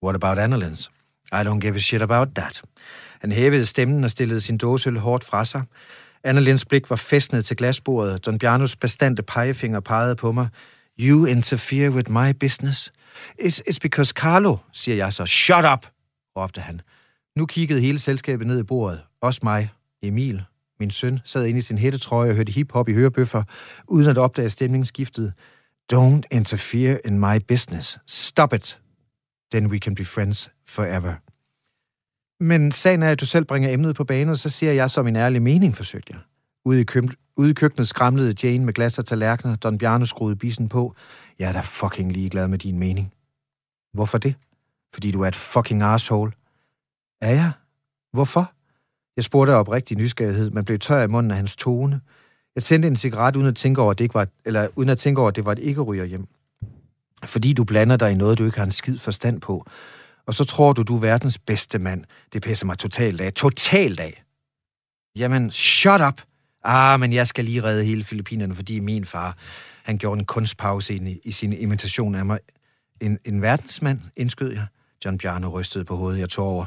[0.05, 0.89] What about Annalyn's?
[1.33, 2.63] I don't give a shit about that.
[3.21, 5.63] Han hævede stemmen og stillede sin dåseøl hårdt fra sig.
[6.25, 8.27] Annalens blik var festnet til glasbordet.
[8.27, 10.49] Don Bjarnos bestandte pegefinger pegede på mig.
[11.01, 12.93] You interfere with my business.
[13.41, 15.27] It's, it's because Carlo, siger jeg så.
[15.27, 15.87] Shut up,
[16.37, 16.81] råbte han.
[17.37, 19.01] Nu kiggede hele selskabet ned i bordet.
[19.21, 19.71] Også mig,
[20.03, 20.43] Emil,
[20.81, 23.43] min søn, sad inde i sin hættetrøje og hørte hiphop i hørebøffer,
[23.89, 25.33] uden at opdage stemningsskiftet.
[25.93, 27.99] Don't interfere in my business.
[28.07, 28.81] Stop it.
[29.53, 31.15] Then we can be friends forever.
[32.45, 35.07] Men sagen er, at du selv bringer emnet på banen, og så siger jeg som
[35.07, 36.21] en ærlig mening, forsøgte jeg.
[36.65, 39.57] Ude i, køb- ude i køkkenet skramlede Jane med glas og tallerkener.
[39.57, 40.95] Don Bjarne skruede bisen på.
[41.39, 43.13] Jeg er da fucking ligeglad med din mening.
[43.93, 44.35] Hvorfor det?
[44.95, 46.33] Fordi du er et fucking asshole.
[47.23, 47.53] Er jeg?
[48.13, 48.53] Hvorfor?
[49.17, 52.01] Jeg spurgte op rigtig nysgerrighed, men blev tør i munden af hans tone.
[52.55, 54.99] Jeg tændte en cigaret, uden at tænke over, at det, ikke var, eller uden at
[54.99, 56.27] tænke over, at det var et ikke ryger hjem.
[57.25, 59.67] Fordi du blander dig i noget, du ikke har en skid forstand på.
[60.27, 62.05] Og så tror du, du er verdens bedste mand.
[62.33, 63.33] Det pisser mig totalt af.
[63.33, 64.25] Totalt af.
[65.17, 66.23] Jamen, shut up.
[66.65, 69.37] Ah, men jeg skal lige redde hele Filippinerne, fordi min far,
[69.83, 72.39] han gjorde en kunstpause i, i sin imitation af mig.
[73.01, 74.67] En, en verdensmand, indskød jeg.
[75.05, 76.21] John Bjarne rystede på hovedet.
[76.21, 76.67] Jeg tog over.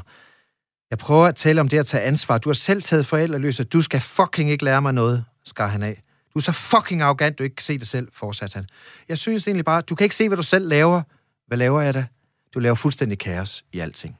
[0.90, 2.38] Jeg prøver at tale om det at tage ansvar.
[2.38, 3.64] Du har selv taget forældreløse.
[3.64, 6.02] Du skal fucking ikke lære mig noget, skar han af.
[6.34, 8.66] Du er så fucking arrogant, du ikke kan se det selv, fortsatte han.
[9.08, 11.02] Jeg synes egentlig bare, du kan ikke se, hvad du selv laver.
[11.46, 12.06] Hvad laver jeg da?
[12.54, 14.16] Du laver fuldstændig kaos i alting.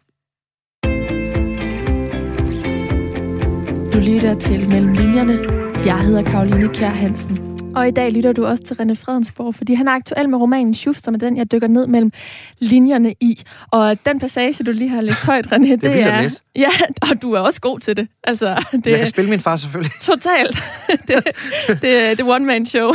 [3.93, 5.39] Du lytter til Mellem Linjerne.
[5.87, 7.56] Jeg hedder Karoline Kjær Hansen.
[7.77, 10.75] Og i dag lytter du også til René Fredensborg, fordi han er aktuel med romanen
[10.75, 12.13] Schuf, som er den, jeg dykker ned mellem
[12.59, 13.43] linjerne i.
[13.71, 16.09] Og den passage, du lige har læst højt, René, det, det er...
[16.09, 16.69] er ja,
[17.03, 18.09] og du er også god til det.
[18.25, 19.93] Altså, det jeg kan spille min far selvfølgelig.
[20.11, 20.57] Totalt.
[21.09, 21.25] det,
[21.69, 22.93] det, det er one-man-show.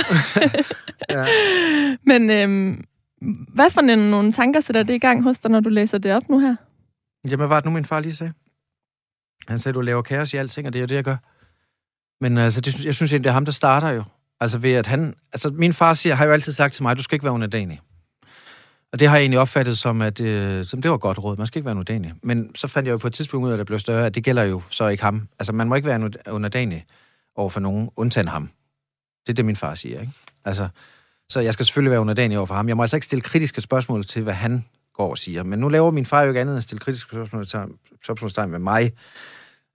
[1.10, 1.26] ja.
[2.06, 2.84] Men øhm,
[3.54, 6.30] hvad for nogle tanker sætter det i gang hos dig, når du læser det op
[6.30, 6.56] nu her?
[7.26, 8.34] Jamen, hvad var det nu, min far lige sagde?
[9.48, 11.18] Han sagde, du laver kaos i alting, og det er det, jeg gør.
[12.22, 14.04] Men altså, det, jeg synes egentlig, det er ham, der starter jo.
[14.42, 15.16] Altså ved at han...
[15.34, 17.80] Altså min far siger, har jo altid sagt til mig, du skal ikke være underdanig.
[18.92, 21.38] Og det har jeg egentlig opfattet som, at øh, som det var godt råd.
[21.38, 22.14] Man skal ikke være underdanig.
[22.24, 24.16] Men så fandt jeg jo på et tidspunkt ud af, at det blev større, at
[24.16, 25.28] det gælder jo så ikke ham.
[25.40, 26.86] Altså man må ikke være underdanig
[27.36, 28.50] over for nogen, undtagen ham.
[29.28, 30.14] Det er det, min far siger, ikke?
[30.46, 30.68] Altså,
[31.30, 32.68] så jeg skal selvfølgelig være underdanig over for ham.
[32.68, 35.44] Jeg må altså ikke stille kritiske spørgsmål til, hvad han går og siger.
[35.44, 37.48] Men nu laver min far jo ikke andet end at stille kritiske spørgsmål
[38.34, 38.92] til, med mig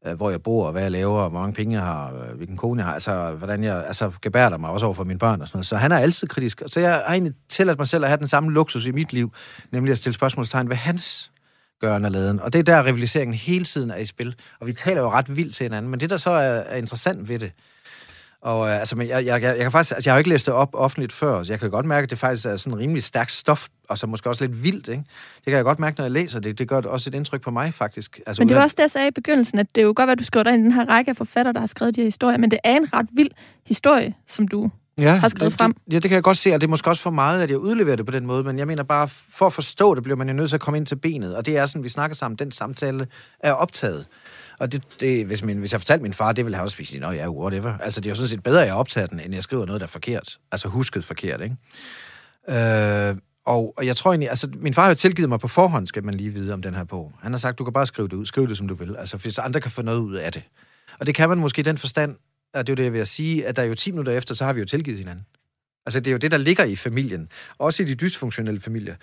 [0.07, 2.37] Øh, hvor jeg bor, og hvad jeg laver, og hvor mange penge jeg har, øh,
[2.37, 5.41] hvilken kone jeg har, altså hvordan jeg altså, gebærder mig også over for mine børn
[5.41, 5.67] og sådan noget.
[5.67, 6.63] Så han er altid kritisk.
[6.67, 9.33] Så jeg har egentlig tilladt mig selv at have den samme luksus i mit liv,
[9.73, 11.31] nemlig at stille spørgsmålstegn ved hans
[11.81, 12.41] gøren og laden.
[12.41, 14.35] Og det er der, rivaliseringen hele tiden er i spil.
[14.61, 17.29] Og vi taler jo ret vildt til hinanden, men det, der så er, er interessant
[17.29, 17.53] ved det,
[18.41, 20.47] og øh, altså, men jeg, jeg, jeg, kan faktisk, altså, jeg har jo ikke læst
[20.47, 23.03] det op offentligt før, så jeg kan godt mærke, at det faktisk er sådan rimelig
[23.03, 25.03] stærkt stof, og så måske også lidt vildt, ikke?
[25.37, 26.59] Det kan jeg godt mærke, når jeg læser det.
[26.59, 28.21] Det gør også et indtryk på mig, faktisk.
[28.27, 30.11] Altså, men det var også det, jeg sagde i begyndelsen, at det er jo godt,
[30.11, 32.01] at du skriver dig ind i den her række af forfattere, der har skrevet de
[32.01, 33.31] her historier, men det er en ret vild
[33.67, 35.73] historie, som du ja, har skrevet det, frem.
[35.73, 37.51] Det, ja, det kan jeg godt se, og det er måske også for meget, at
[37.51, 40.17] jeg udleverer det på den måde, men jeg mener bare, for at forstå det, bliver
[40.17, 42.17] man jo nødt til at komme ind til benet, og det er sådan, vi snakker
[42.17, 43.07] sammen, den samtale
[43.41, 44.07] er optaget.
[44.59, 47.01] Og det, det, hvis, min, hvis jeg fortalte min far, det ville han også sige,
[47.01, 47.79] nå ja, whatever.
[47.79, 49.81] Altså, det er jo sådan set bedre, at jeg optager den, end jeg skriver noget,
[49.81, 50.39] der er forkert.
[50.53, 51.57] Altså, husket forkert, ikke?
[52.49, 56.05] Øh, og, og jeg tror egentlig, altså, min far har tilgivet mig på forhånd, skal
[56.05, 57.13] man lige vide om den her bog.
[57.23, 58.97] Han har sagt, du kan bare skrive det ud, skriv det, som du vil.
[58.97, 60.43] Altså, hvis andre kan få noget ud af det.
[60.99, 62.17] Og det kan man måske i den forstand,
[62.55, 64.35] og det er jo det, jeg vil sige, at der er jo 10 minutter efter,
[64.35, 65.27] så har vi jo tilgivet hinanden.
[65.87, 67.29] Altså, det er jo det, der ligger i familien.
[67.59, 68.95] Også i de dysfunktionelle familier.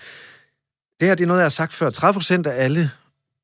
[1.00, 1.90] Det her, det er noget, jeg har sagt før.
[1.90, 2.92] 30 procent af alle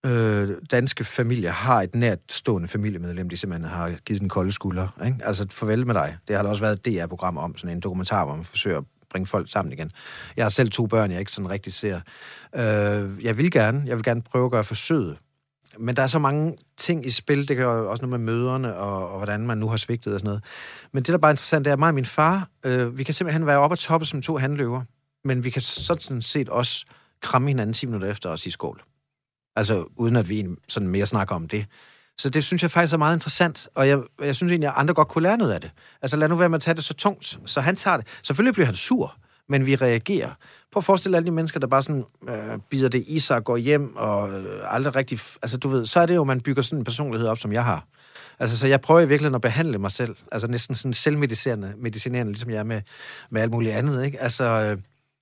[0.05, 4.87] øh, danske familier har et nært stående familiemedlem, de simpelthen har givet den kolde skulder.
[5.05, 5.17] Ikke?
[5.23, 6.17] Altså, farvel med dig.
[6.27, 8.83] Det har der også været et DR-program om, sådan en dokumentar, hvor man forsøger at
[9.09, 9.91] bringe folk sammen igen.
[10.37, 11.99] Jeg har selv to børn, jeg ikke sådan rigtig ser.
[12.55, 15.17] Øh, jeg vil gerne, jeg vil gerne prøve at gøre forsøget.
[15.77, 18.75] Men der er så mange ting i spil, det kan jo også noget med møderne,
[18.75, 20.43] og, og hvordan man nu har svigtet og sådan noget.
[20.91, 23.03] Men det, der er bare interessant, det er, at mig og min far, øh, vi
[23.03, 24.81] kan simpelthen være oppe og toppe som to handløver,
[25.23, 26.85] men vi kan sådan set også
[27.21, 28.81] kramme hinanden 10 minutter efter og sige skål.
[29.59, 31.65] Altså, uden at vi sådan mere snakker om det.
[32.17, 34.93] Så det synes jeg faktisk er meget interessant, og jeg, jeg synes egentlig, at andre
[34.93, 35.71] godt kunne lære noget af det.
[36.01, 38.07] Altså, lad nu være med at tage det så tungt, så han tager det.
[38.23, 39.15] Selvfølgelig bliver han sur,
[39.49, 40.31] men vi reagerer.
[40.71, 43.43] Prøv at forestille alle de mennesker, der bare sådan øh, bider det i sig og
[43.43, 45.19] går hjem og øh, aldrig rigtig...
[45.41, 47.63] Altså, du ved, så er det jo, man bygger sådan en personlighed op, som jeg
[47.63, 47.85] har.
[48.39, 50.15] Altså, så jeg prøver i virkeligheden at behandle mig selv.
[50.31, 52.81] Altså, næsten sådan selvmedicinerende, medicinerende, ligesom jeg er med,
[53.29, 54.21] med alt muligt andet, ikke?
[54.21, 54.77] Altså, øh,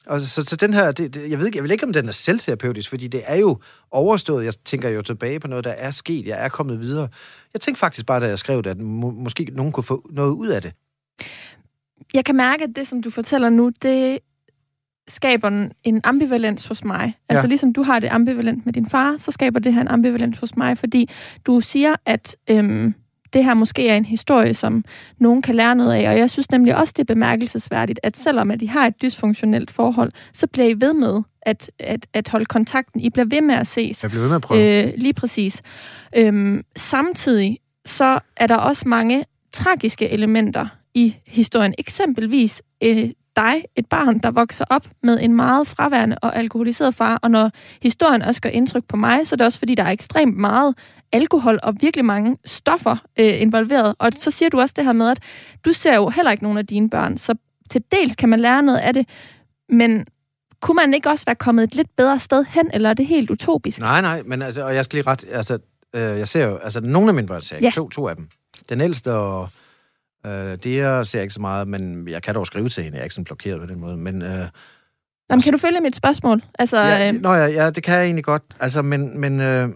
[0.08, 2.08] og så, så den her, det, det, jeg, ved ikke, jeg ved ikke, om den
[2.08, 3.60] er selvterapeutisk, fordi det er jo
[3.92, 4.46] overstået.
[4.46, 6.28] Jeg tænker jo tilbage på noget, der er sket.
[6.28, 7.08] Jeg er kommet videre.
[7.54, 10.32] Jeg tænkte faktisk bare, da jeg skrev det, at må, måske nogen kunne få noget
[10.32, 10.74] ud af det.
[12.14, 14.20] Jeg kan mærke, at det, som du fortæller nu, det
[15.08, 17.18] skaber en ambivalens hos mig.
[17.30, 17.48] Altså, ja.
[17.48, 20.58] Ligesom du har det ambivalent med din far, så skaber det her en ambivalens hos
[20.58, 21.10] mig, fordi
[21.46, 22.94] du siger, at øhm,
[23.34, 24.84] det her måske er en historie, som
[25.20, 26.10] nogen kan lære noget af.
[26.10, 29.72] Og jeg synes nemlig også, det er bemærkelsesværdigt, at selvom at I har et dysfunktionelt
[29.72, 33.00] forhold, så bliver I ved med at, at, at holde kontakten.
[33.00, 34.04] I bliver ved med at ses.
[34.04, 34.86] Jeg bliver ved med at prøve.
[34.86, 35.62] Øh, lige præcis.
[36.16, 41.74] Øhm, samtidig så er der også mange tragiske elementer i historien.
[41.78, 47.20] Eksempelvis øh, dig, et barn, der vokser op med en meget fraværende og alkoholiseret far,
[47.24, 47.52] og når
[47.82, 50.76] historien også gør indtryk på mig, så er det også fordi, der er ekstremt meget
[51.12, 53.96] alkohol og virkelig mange stoffer øh, involveret.
[54.00, 55.20] Og så siger du også det her med, at
[55.66, 57.36] du ser jo heller ikke nogen af dine børn, så
[57.70, 59.08] til dels kan man lære noget af det,
[59.70, 60.06] men
[60.62, 63.30] kunne man ikke også være kommet et lidt bedre sted hen, eller er det helt
[63.30, 63.80] utopisk?
[63.80, 65.60] Nej, nej, men altså, og jeg skal lige ret, altså,
[65.96, 67.70] øh, jeg ser jo, altså, nogle af mine børn ser jeg, ja.
[67.70, 68.30] to, to af dem.
[68.70, 69.50] Den ældste og
[70.26, 73.02] øh, det jeg ser ikke så meget, men jeg kan dog skrive til hende, jeg
[73.02, 74.48] er ikke sådan blokeret på den måde, men øh,
[75.30, 76.42] Jamen, kan du følge mit spørgsmål?
[76.60, 78.44] Altså, Ja, øh, nå ja, ja, det kan jeg egentlig godt.
[78.60, 79.70] Altså, men, men øh,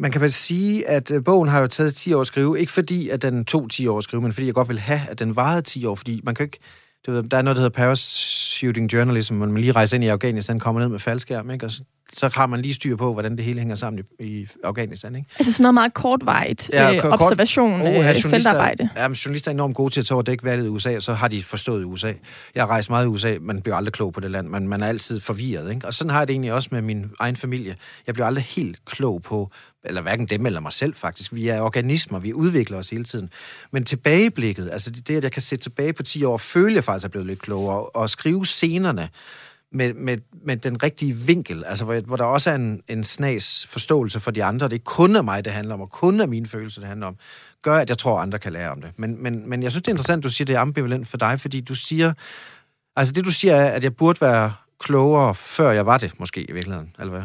[0.00, 2.60] man kan vel sige, at øh, bogen har jo taget 10 år at skrive.
[2.60, 5.00] Ikke fordi, at den tog 10 år at skrive, men fordi jeg godt vil have,
[5.08, 5.94] at den varede 10 år.
[5.94, 6.58] Fordi man kan ikke...
[7.06, 10.08] Du ved, der er noget, der hedder parachuting journalism, hvor man lige rejser ind i
[10.08, 11.64] Afghanistan, kommer ned med faldskærm, ikke?
[11.64, 11.82] og så,
[12.12, 15.14] så har man lige styr på, hvordan det hele hænger sammen i, i Afghanistan.
[15.16, 15.28] Ikke?
[15.38, 18.88] altså sådan noget meget kortvarigt Ja, øh, kort- observation, Oha, øh, journalister- feltarbejde.
[18.96, 21.02] Ja, men journalister er enormt gode til at tage over dække valget i USA, og
[21.02, 22.12] så har de forstået USA.
[22.54, 24.82] Jeg har rejst meget i USA, man bliver aldrig klog på det land, man, man
[24.82, 25.74] er altid forvirret.
[25.74, 25.86] Ikke?
[25.86, 27.76] Og sådan har jeg det egentlig også med min egen familie.
[28.06, 29.50] Jeg bliver aldrig helt klog på,
[29.84, 31.34] eller hverken dem eller mig selv faktisk.
[31.34, 33.30] Vi er organismer, vi udvikler os hele tiden.
[33.70, 36.84] Men tilbageblikket, altså det, det at jeg kan se tilbage på 10 år, føle jeg
[36.84, 39.08] faktisk er blevet lidt klogere, og skrive scenerne,
[39.72, 43.66] med, med, med den rigtige vinkel, altså hvor, hvor der også er en, en snas
[43.70, 44.68] forståelse for de andre.
[44.68, 47.06] Det er kun af mig, det handler om, og kun af mine følelser, det handler
[47.06, 47.16] om,
[47.62, 48.90] gør, at jeg tror, at andre kan lære om det.
[48.96, 51.40] Men, men, men jeg synes, det er interessant, du siger, det er ambivalent for dig,
[51.40, 52.12] fordi du siger,
[52.96, 56.50] altså det du siger er, at jeg burde være klogere, før jeg var det, måske
[56.50, 57.22] i virkeligheden, eller hvad?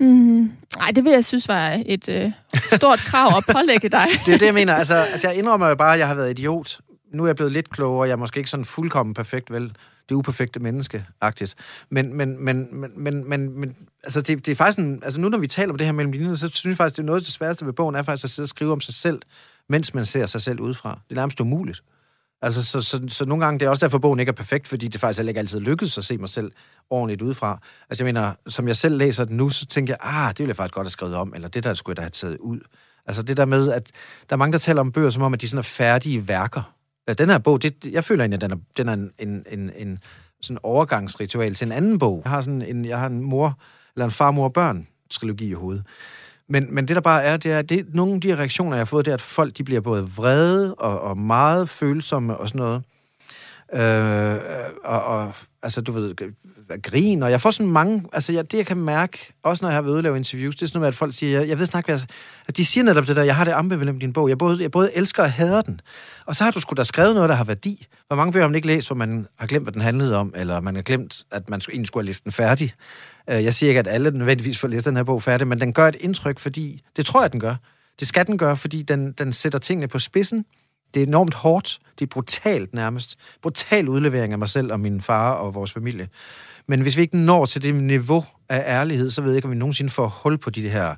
[0.00, 2.32] Mm, nej, det vil jeg synes var et øh,
[2.74, 4.06] stort krav at pålægge dig.
[4.26, 4.74] Det er det, jeg mener.
[4.74, 6.80] Altså, altså jeg indrømmer jo bare, at jeg har været idiot.
[7.14, 8.06] Nu er jeg blevet lidt klogere.
[8.06, 9.72] Jeg er måske ikke sådan fuldkommen perfekt, vel?
[10.12, 11.54] Det uperfekte menneske-agtigt.
[11.90, 15.28] Men, men, men, men, men, men, men altså, det, det er faktisk en, altså nu
[15.28, 17.20] når vi taler om det her mellem linjerne, så synes jeg faktisk, det er noget
[17.20, 19.22] af det sværeste ved bogen, er faktisk at sidde og skrive om sig selv,
[19.68, 21.00] mens man ser sig selv udefra.
[21.08, 21.82] Det er nærmest umuligt.
[22.42, 24.88] Altså, så, så, så nogle gange, det er også derfor, bogen ikke er perfekt, fordi
[24.88, 26.52] det faktisk heller ikke altid lykkedes at se mig selv
[26.90, 27.58] ordentligt udefra.
[27.90, 30.48] Altså, jeg mener, som jeg selv læser den nu, så tænker jeg, ah, det ville
[30.48, 32.60] jeg faktisk godt have skrevet om, eller det der skulle jeg da have taget ud.
[33.06, 33.90] Altså, det der med, at
[34.30, 36.74] der er mange, der taler om bøger, som om, at de sådan er færdige værker.
[37.08, 39.46] Ja, den her bog, det, jeg føler egentlig, at den er, den er en, en,
[39.50, 39.98] en, en
[40.40, 42.22] sådan overgangsritual til en anden bog.
[42.24, 43.58] Jeg har, sådan en, jeg har en mor,
[43.96, 45.84] eller en far-mor-børn-trilogi i hovedet.
[46.48, 48.84] Men, men det der bare er, det er, det, nogle af de reaktioner, jeg har
[48.84, 52.58] fået, det er, at folk de bliver både vrede og, og meget følsomme og sådan
[52.58, 52.82] noget.
[53.74, 54.36] Øh,
[54.84, 56.14] og, og, altså, du ved,
[56.82, 59.76] grin, og jeg får sådan mange, altså jeg, det jeg kan mærke, også når jeg
[59.76, 61.58] har været ude og lave interviews, det er sådan noget at folk siger, jeg, jeg
[61.58, 62.06] ved snart, altså,
[62.48, 64.62] at de siger netop det der, jeg har det ambivalent med din bog, jeg både,
[64.62, 65.80] jeg både elsker og hader den,
[66.26, 67.86] og så har du sgu da skrevet noget, der har værdi.
[68.06, 70.34] Hvor mange bøger har man ikke læst, hvor man har glemt, hvad den handlede om,
[70.36, 72.72] eller man har glemt, at man egentlig skulle have læst den færdig.
[73.30, 75.72] Øh, jeg siger ikke, at alle nødvendigvis får læst den her bog færdig, men den
[75.72, 77.54] gør et indtryk, fordi, det tror jeg, den gør.
[78.00, 80.44] Det skal den gøre, fordi den, den sætter tingene på spidsen.
[80.94, 81.80] Det er enormt hårdt.
[82.02, 83.18] Det er brutalt nærmest.
[83.42, 86.08] Brutal udlevering af mig selv og min far og vores familie.
[86.68, 89.52] Men hvis vi ikke når til det niveau af ærlighed, så ved jeg ikke, om
[89.52, 90.94] vi nogensinde får hul på de her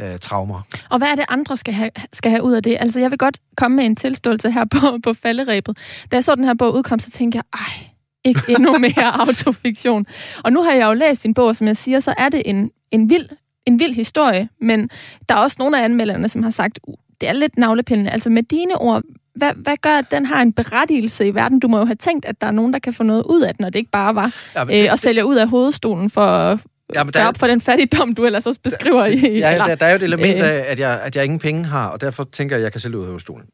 [0.00, 0.60] øh, traumer.
[0.90, 2.76] Og hvad er det, andre skal have, skal have ud af det?
[2.80, 5.78] Altså, jeg vil godt komme med en tilståelse her på, på falderæbet.
[6.10, 7.86] Da jeg så den her bog udkom, så tænkte jeg, ej,
[8.24, 10.06] ikke endnu mere autofiktion.
[10.44, 12.42] Og nu har jeg jo læst din bog, og som jeg siger, så er det
[12.44, 13.28] en, en, vild,
[13.66, 14.90] en vild historie, men
[15.28, 18.10] der er også nogle af anmelderne, som har sagt, "Uh, det er lidt navlepillende.
[18.10, 19.02] Altså med dine ord,
[19.34, 21.60] hvad, hvad gør, at den har en berettigelse i verden?
[21.60, 23.54] Du må jo have tænkt, at der er nogen, der kan få noget ud af
[23.54, 26.58] den, og det ikke bare var Ja, øh, at sælge ud af hovedstolen for
[26.94, 29.16] Ja, men gøre op for den fattigdom, du ellers også beskriver i...
[29.38, 31.38] Ja, eller- der, der er jo et element øh, af, at jeg, at jeg ingen
[31.38, 33.46] penge har, og derfor tænker jeg, at jeg kan sælge ud af hovedstolen.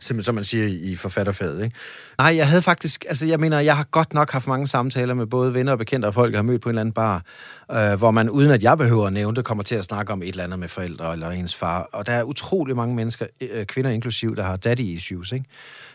[0.00, 1.76] Simpelthen, som man siger i forfatterfaget, ikke?
[2.18, 3.04] Nej, jeg havde faktisk...
[3.08, 6.06] Altså, jeg mener, jeg har godt nok haft mange samtaler med både venner og bekendte
[6.06, 7.22] og folk, jeg har mødt på en eller anden bar,
[7.72, 10.22] øh, hvor man, uden at jeg behøver at nævne det, kommer til at snakke om
[10.22, 11.88] et eller andet med forældre eller ens far.
[11.92, 15.44] Og der er utrolig mange mennesker, øh, kvinder inklusiv, der har daddy issues, ikke?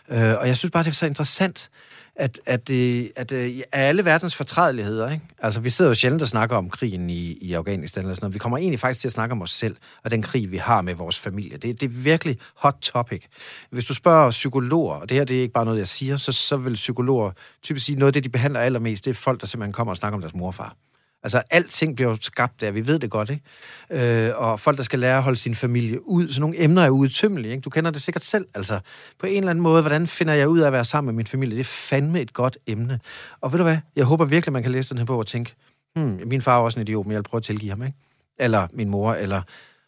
[0.09, 1.69] Øh, og jeg synes bare, det er så interessant,
[2.15, 5.25] at, at, øh, at, øh, at af alle verdens fortrædeligheder, ikke?
[5.39, 8.33] altså vi sidder jo sjældent og snakker om krigen i, i Afghanistan, eller sådan noget.
[8.33, 10.81] vi kommer egentlig faktisk til at snakke om os selv, og den krig, vi har
[10.81, 11.57] med vores familie.
[11.57, 13.23] Det, det er virkelig hot topic.
[13.69, 16.31] Hvis du spørger psykologer, og det her det er ikke bare noget, jeg siger, så,
[16.31, 17.31] så vil psykologer
[17.63, 19.97] typisk sige, noget af det, de behandler allermest, det er folk, der simpelthen kommer og
[19.97, 20.75] snakker om deres morfar.
[21.23, 24.27] Altså, alting bliver jo skabt der, vi ved det godt, ikke?
[24.27, 26.89] Øh, og folk, der skal lære at holde sin familie ud, så nogle emner er
[26.89, 27.61] udtømmelige, ikke?
[27.61, 28.79] Du kender det sikkert selv, altså.
[29.19, 31.27] På en eller anden måde, hvordan finder jeg ud af at være sammen med min
[31.27, 31.55] familie?
[31.55, 32.99] Det er fandme et godt emne.
[33.41, 33.77] Og ved du hvad?
[33.95, 35.55] Jeg håber virkelig, man kan læse den her bog og tænke,
[35.95, 37.97] hmm, min far er også en idiot, men jeg vil prøve at tilgive ham, ikke?
[38.39, 39.41] Eller min mor, eller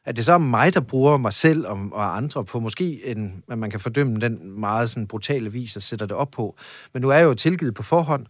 [0.06, 3.44] at det så er mig, der bruger mig selv og, og andre på måske en,
[3.52, 6.56] at man kan fordømme den meget sådan brutale vis, og sætter det op på.
[6.94, 8.26] Men nu er jeg jo tilgivet på forhånd,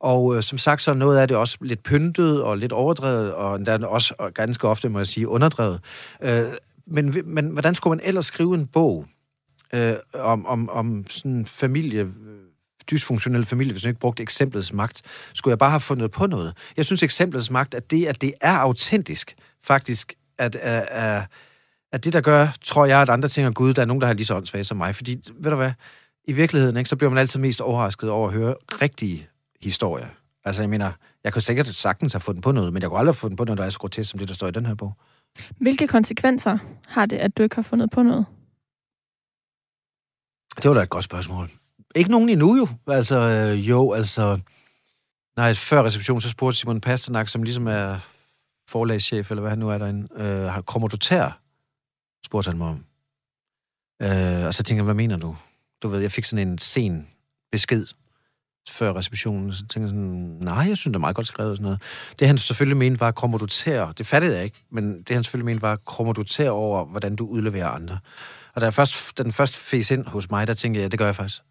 [0.00, 3.34] og øh, som sagt, så er noget af det også lidt pyntet og lidt overdrevet,
[3.34, 5.80] og endda også og ganske ofte, må jeg sige, underdrevet.
[6.22, 6.44] Øh,
[6.86, 9.06] men, men hvordan skulle man ellers skrive en bog
[9.74, 12.08] øh, om, om, om sådan familie,
[12.90, 15.02] dysfunktionel familie, hvis man ikke brugte eksemplets magt,
[15.34, 16.56] skulle jeg bare have fundet på noget.
[16.76, 21.22] Jeg synes, eksemplets magt, at det, at det er autentisk, faktisk, at, at, at,
[21.92, 24.06] at det, der gør, tror jeg, at andre ting er gud, der er nogen, der
[24.06, 24.94] har lige så åndssvage som mig.
[24.94, 25.72] Fordi, ved du hvad,
[26.24, 29.28] i virkeligheden, ikke, så bliver man altid mest overrasket over at høre rigtige
[29.62, 30.08] historier.
[30.44, 30.92] Altså, jeg mener,
[31.24, 33.44] jeg kunne sikkert sagtens have fundet på noget, men jeg kunne aldrig have fundet på
[33.44, 34.94] noget, der er så grotesk som det, der står i den her bog.
[35.58, 38.26] Hvilke konsekvenser har det, at du ikke har fundet på noget?
[40.56, 41.50] Det var da et godt spørgsmål.
[41.94, 42.68] Ikke nogen endnu jo.
[42.86, 44.40] Altså, øh, jo, altså...
[45.36, 47.98] Nej, før reception, så spurgte Simon Pasternak, som ligesom er
[48.68, 51.40] forlagschef, eller hvad han nu er derinde, øh, kommer du tær?
[52.26, 52.84] Spurgte han mig om.
[54.02, 55.36] Øh, og så tænkte jeg, hvad mener du?
[55.82, 57.08] Du ved, jeg fik sådan en sen
[57.52, 57.86] besked
[58.70, 61.56] før receptionen, så tænkte jeg sådan, nej, jeg synes, det er meget godt skrevet og
[61.56, 61.82] sådan noget.
[62.18, 63.92] Det han selvfølgelig mente var, kommer du tær?
[63.92, 67.16] Det fattede jeg ikke, men det han selvfølgelig mente var, kommer du til over, hvordan
[67.16, 67.98] du udleverer andre?
[68.54, 70.98] Og da jeg først, den første fes ind hos mig, der tænkte jeg, ja, det
[70.98, 71.42] gør jeg faktisk.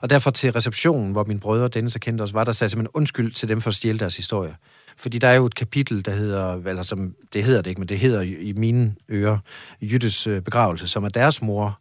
[0.00, 2.90] Og derfor til receptionen, hvor mine brødre og Dennis kendte os, var der sagde simpelthen
[2.94, 4.56] undskyld til dem for at stjæle deres historie.
[4.96, 7.88] Fordi der er jo et kapitel, der hedder, altså som, det hedder det ikke, men
[7.88, 9.38] det hedder i mine ører,
[9.82, 11.78] Jyttes øh, begravelse, som er deres mor,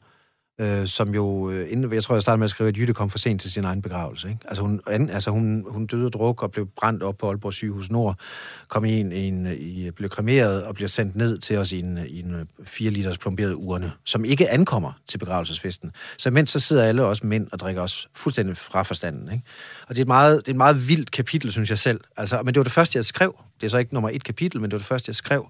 [0.62, 3.10] øh, som jo, øh, inden, jeg tror, jeg startede med at skrive, at Jytte kom
[3.10, 4.30] for sent til sin egen begravelse.
[4.30, 4.40] Ikke?
[4.48, 7.54] Altså, hun, an, altså hun, hun døde af druk og blev brændt op på Aalborg
[7.54, 8.20] Sygehus Nord,
[8.68, 12.00] kom i en, en i, blev kremeret og blev sendt ned til os i en,
[12.08, 15.92] i en øh, 4 liters plomberet urne, som ikke ankommer til begravelsesfesten.
[16.18, 19.32] Så mens så sidder alle også mænd og drikker os fuldstændig fra forstanden.
[19.32, 19.44] Ikke?
[19.88, 22.02] Og det er, et meget, det er et meget vildt kapitel, synes jeg selv.
[22.18, 23.36] Altså, men det var det første, jeg skrev.
[23.62, 25.48] Det er så ikke nummer et kapitel, men det var det første, jeg skrev.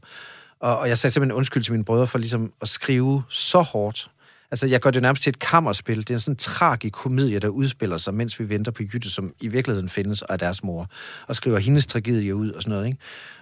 [0.60, 4.12] Og, og jeg sagde simpelthen undskyld til mine brødre for ligesom at skrive så hårdt
[4.52, 5.98] Altså, jeg gør det nærmest til et kammerspil.
[5.98, 9.34] Det er en sådan tragisk komedie, der udspiller sig, mens vi venter på Jytte, som
[9.42, 10.88] i virkeligheden findes og er deres mor,
[11.28, 12.98] og skriver hendes tragedie ud og sådan noget, ikke?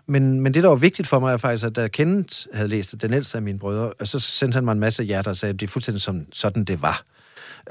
[0.07, 2.91] Men, men det, der var vigtigt for mig, er faktisk, at da Kenneth havde læst
[2.91, 5.37] det, den ældste af mine brødre, og så sendte han mig en masse hjerter og
[5.37, 7.03] sagde, at det er fuldstændig som, sådan, det var.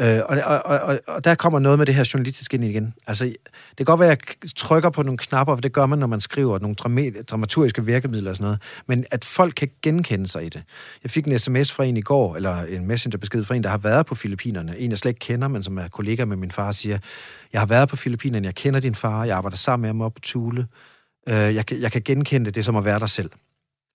[0.01, 2.95] Øh, og, og, og, og der kommer noget med det her journalistiske ind igen.
[3.07, 3.37] Altså, det
[3.77, 6.21] kan godt være, at jeg trykker på nogle knapper, for det gør man, når man
[6.21, 6.75] skriver nogle
[7.23, 10.63] dramaturgiske virkemidler og sådan noget, men at folk kan genkende sig i det.
[11.03, 13.79] Jeg fik en sms fra en i går, eller en messengerbesked fra en, der har
[13.79, 16.73] været på Filippinerne, en jeg slet ikke kender, men som er kollega med min far,
[16.73, 16.99] siger,
[17.53, 20.15] jeg har været på Filippinerne, jeg kender din far, jeg arbejder sammen med ham op
[20.15, 20.67] på Thule,
[21.29, 23.31] øh, jeg, jeg kan genkende det, det er som at være der selv.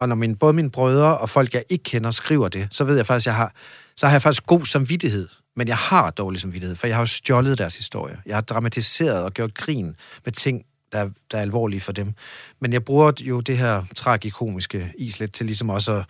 [0.02, 2.96] Og når min, både mine brødre og folk, jeg ikke kender, skriver det, så ved
[2.96, 3.54] jeg faktisk, jeg har,
[3.96, 7.06] så har jeg faktisk god samvittighed men jeg har dårlig samvittighed, for jeg har jo
[7.06, 8.18] stjålet deres historie.
[8.26, 9.96] Jeg har dramatiseret og gjort grin
[10.26, 12.14] med ting, der, der er alvorlige for dem.
[12.60, 16.06] Men jeg bruger jo det her tragikomiske islet til ligesom også at,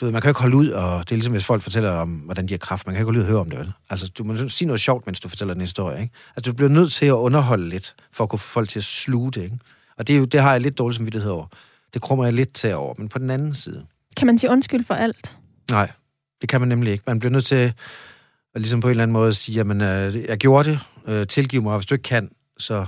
[0.00, 1.90] du ved, man kan jo ikke holde ud, og det er ligesom, hvis folk fortæller
[1.90, 3.72] om, hvordan de har kraft, man kan ikke holde ud og høre om det, vel?
[3.90, 6.14] Altså, du må sige noget sjovt, mens du fortæller den historie, ikke?
[6.36, 8.84] Altså, du bliver nødt til at underholde lidt, for at kunne få folk til at
[8.84, 9.58] sluge det, ikke?
[9.98, 11.46] Og det, er jo, det har jeg lidt dårlig samvittighed over.
[11.94, 13.86] Det krummer jeg lidt til over, men på den anden side.
[14.16, 15.36] Kan man sige undskyld for alt?
[15.70, 15.90] Nej,
[16.40, 17.04] det kan man nemlig ikke.
[17.06, 17.72] Man bliver nødt til
[18.56, 21.62] og ligesom på en eller anden måde sige, jamen, øh, jeg gjorde det, øh, tilgiv
[21.62, 22.86] mig, og hvis du ikke kan, så,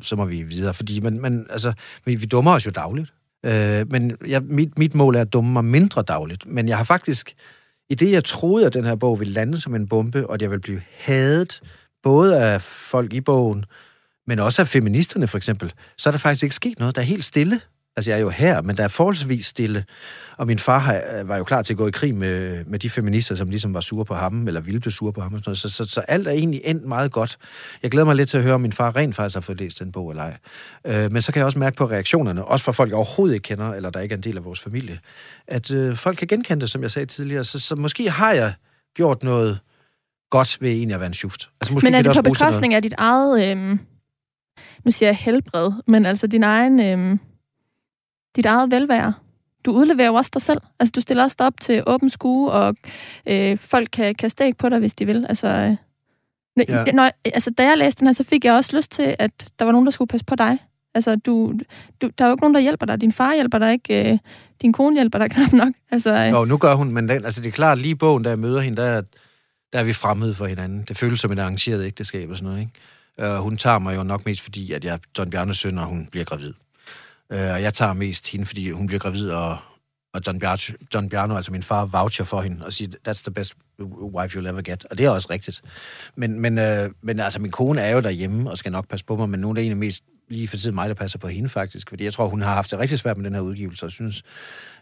[0.00, 0.74] så må vi videre.
[0.74, 1.72] Fordi man, man, altså,
[2.04, 3.12] vi, vi dummer os jo dagligt.
[3.44, 6.46] Øh, men jeg, mit, mit mål er at dumme mig mindre dagligt.
[6.46, 7.34] Men jeg har faktisk,
[7.90, 10.42] i det jeg troede, at den her bog ville lande som en bombe, og at
[10.42, 11.60] jeg ville blive hadet,
[12.02, 13.64] både af folk i bogen,
[14.26, 16.94] men også af feministerne for eksempel, så er der faktisk ikke sket noget.
[16.94, 17.60] Der er helt stille.
[17.98, 19.84] Altså, jeg er jo her, men der er forholdsvis stille.
[20.36, 22.90] Og min far har, var jo klar til at gå i krig med, med de
[22.90, 25.34] feminister, som ligesom var sure på ham, eller ville blive sure på ham.
[25.34, 25.58] Og sådan noget.
[25.58, 27.38] Så, så, så alt er egentlig endt meget godt.
[27.82, 29.78] Jeg glæder mig lidt til at høre, om min far rent faktisk har fået læst
[29.78, 30.36] den bog eller ej.
[30.86, 33.44] Øh, men så kan jeg også mærke på reaktionerne, også fra folk, jeg overhovedet ikke
[33.44, 34.98] kender, eller der ikke er en del af vores familie,
[35.48, 37.44] at øh, folk kan genkende det, som jeg sagde tidligere.
[37.44, 38.52] Så, så måske har jeg
[38.94, 39.58] gjort noget
[40.30, 41.48] godt ved egentlig at være en schuft.
[41.60, 43.50] Altså, måske men er det, det på bekostning af dit eget...
[43.50, 43.78] Øh,
[44.84, 46.80] nu siger jeg helbred, men altså din egen...
[46.80, 47.18] Øh
[48.36, 49.14] dit eget velvære.
[49.66, 50.60] Du udleverer jo også dig selv.
[50.80, 52.76] Altså, du stiller også op til åben skue, og
[53.26, 55.26] øh, folk kan kaste æg på dig, hvis de vil.
[55.28, 56.84] Altså, øh, ja.
[56.84, 59.64] når, altså, da jeg læste den her, så fik jeg også lyst til, at der
[59.64, 60.58] var nogen, der skulle passe på dig.
[60.94, 61.52] Altså, du,
[62.02, 63.00] du, der er jo ikke nogen, der hjælper dig.
[63.00, 64.12] Din far hjælper dig ikke.
[64.12, 64.18] Øh,
[64.62, 65.72] din kone hjælper dig knap nok.
[65.90, 66.30] Altså, øh.
[66.30, 68.60] Jo, nu gør hun, men den, altså, det er klart, lige bogen, da jeg møder
[68.60, 69.02] hende, der,
[69.72, 70.84] der er vi fremmede for hinanden.
[70.88, 72.72] Det føles som et arrangeret ægteskab og sådan noget, ikke?
[73.36, 75.86] Uh, hun tager mig jo nok mest, fordi at jeg er Don Bjarnes søn, og
[75.86, 76.52] hun bliver gravid.
[77.32, 79.56] Øh, og jeg tager mest hende, fordi hun bliver gravid, og,
[80.14, 83.30] og John, Bjar- John Bjarno, altså min far, voucher for hende og siger, that's the
[83.30, 83.54] best
[84.02, 84.84] wife you'll ever get.
[84.90, 85.62] Og det er også rigtigt.
[86.16, 89.16] Men, men, øh, men altså, min kone er jo derhjemme og skal nok passe på
[89.16, 91.48] mig, men nu er det egentlig mest lige for tiden mig, der passer på hende
[91.48, 91.88] faktisk.
[91.88, 94.22] Fordi jeg tror, hun har haft det rigtig svært med den her udgivelse, og synes,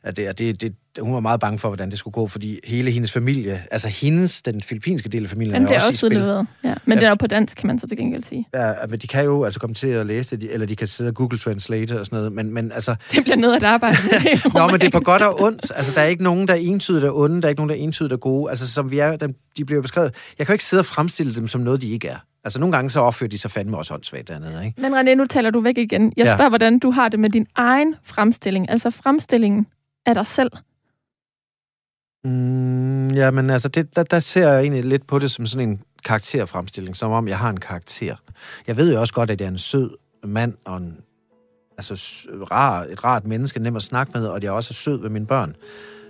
[0.02, 2.60] at det, at det, det, hun var meget bange for, hvordan det skulle gå, fordi
[2.64, 6.46] hele hendes familie, altså hendes, den filippinske del af familien, den er også, også udleveret.
[6.64, 6.74] Ja.
[6.84, 7.00] Men ja.
[7.00, 8.48] den er jo på dansk, kan man så til gengæld sige.
[8.54, 11.08] Ja, men de kan jo altså komme til at læse det, eller de kan sidde
[11.08, 12.94] og Google Translate og sådan noget, men, men altså...
[13.12, 13.96] Det bliver noget at arbejde
[14.54, 15.72] Nå, men det er på godt og ondt.
[15.74, 17.76] Altså, der er ikke nogen, der er entydigt og onde, der er ikke nogen, der
[17.76, 18.50] er entydigt og gode.
[18.50, 19.16] Altså, som vi er,
[19.56, 20.14] de bliver beskrevet.
[20.38, 22.16] Jeg kan jo ikke sidde og fremstille dem som noget, de ikke er.
[22.44, 24.80] Altså, nogle gange så opfører de sig fandme også håndsvagt dernede, ikke?
[24.80, 26.12] Men René, nu taler du væk igen.
[26.16, 26.48] Jeg spørger, ja.
[26.48, 29.66] hvordan du har det med din egen fremstilling, altså fremstillingen
[30.06, 30.50] af dig selv.
[32.24, 35.68] Mm, ja, men altså, det, der, der ser jeg egentlig lidt på det som sådan
[35.68, 38.16] en karakterfremstilling, som om jeg har en karakter.
[38.66, 39.90] Jeg ved jo også godt, at jeg er en sød
[40.24, 40.98] mand og en
[41.78, 41.94] altså,
[42.50, 45.26] rar, et rart menneske, nem at snakke med, og jeg også er sød ved mine
[45.26, 45.56] børn.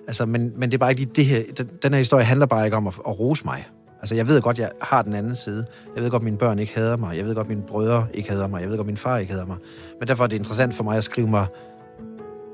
[0.06, 1.42] Altså, men, men det er bare ikke lige det her...
[1.58, 3.66] Den, den her historie handler bare ikke om at, at rose mig.
[4.00, 5.66] Altså, jeg ved godt, jeg har den anden side.
[5.94, 7.16] Jeg ved godt, mine børn ikke hader mig.
[7.16, 8.60] Jeg ved godt, mine brødre ikke hader mig.
[8.60, 9.56] Jeg ved godt, min far ikke hader mig.
[9.98, 11.46] Men derfor er det interessant for mig at skrive mig...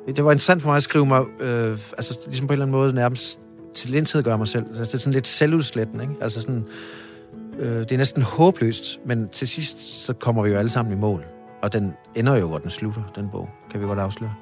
[0.07, 2.77] Det var interessant for mig at skrive mig, øh, altså ligesom på en eller anden
[2.77, 3.39] måde nærmest
[3.75, 4.67] til gøre mig selv.
[4.69, 6.15] Altså, det er sådan lidt selvudslætten, ikke?
[6.21, 6.65] Altså sådan,
[7.59, 11.01] øh, det er næsten håbløst, men til sidst, så kommer vi jo alle sammen i
[11.01, 11.25] mål.
[11.63, 13.49] Og den ender jo, hvor den slutter, den bog.
[13.71, 14.35] Kan vi godt afsløre?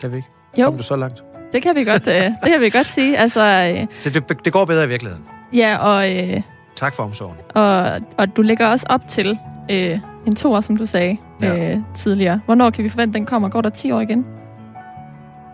[0.00, 0.28] Kan vi ikke?
[0.58, 0.64] Jo.
[0.64, 1.24] Kom du så langt?
[1.52, 3.18] Det kan vi godt, øh, det kan vi godt sige.
[3.18, 5.24] Altså, øh, så det, det går bedre i virkeligheden?
[5.52, 6.16] Ja, og...
[6.16, 6.42] Øh,
[6.76, 7.36] tak for omsorgen.
[7.54, 9.38] Og, og du lægger også op til
[9.70, 11.72] øh, en toer, som du sagde ja.
[11.72, 12.40] øh, tidligere.
[12.44, 13.48] Hvornår kan vi forvente, den kommer?
[13.48, 14.26] Går der 10 år igen?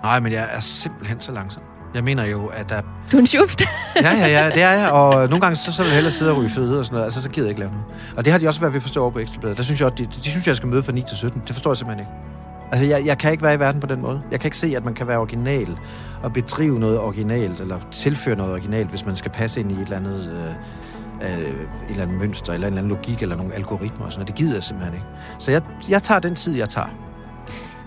[0.03, 1.63] Nej, men jeg er simpelthen så langsom.
[1.95, 2.81] Jeg mener jo, at der...
[3.13, 3.63] Du er en schuft.
[3.97, 4.91] ja, ja, ja, det er jeg.
[4.91, 7.05] Og nogle gange, så, så vil jeg hellere sidde og ryge fede og sådan noget.
[7.05, 7.87] Altså, så gider jeg ikke lave noget.
[8.17, 9.57] Og det har de også været ved at forstå over på Ekstrabladet.
[9.57, 11.43] Der synes jeg, de, de, synes, jeg skal møde fra 9 til 17.
[11.47, 12.13] Det forstår jeg simpelthen ikke.
[12.73, 14.23] Altså, jeg, jeg kan ikke være i verden på den måde.
[14.31, 15.79] Jeg kan ikke se, at man kan være original
[16.23, 19.81] og bedrive noget originalt, eller tilføre noget originalt, hvis man skal passe ind i et
[19.81, 20.31] eller andet...
[20.35, 20.55] Øh,
[21.23, 21.57] øh, et
[21.91, 24.29] eller andet mønster, eller en eller anden logik, eller nogle algoritmer og sådan noget.
[24.29, 25.07] Det gider jeg simpelthen ikke.
[25.39, 27.10] Så jeg, jeg tager den tid, jeg tager.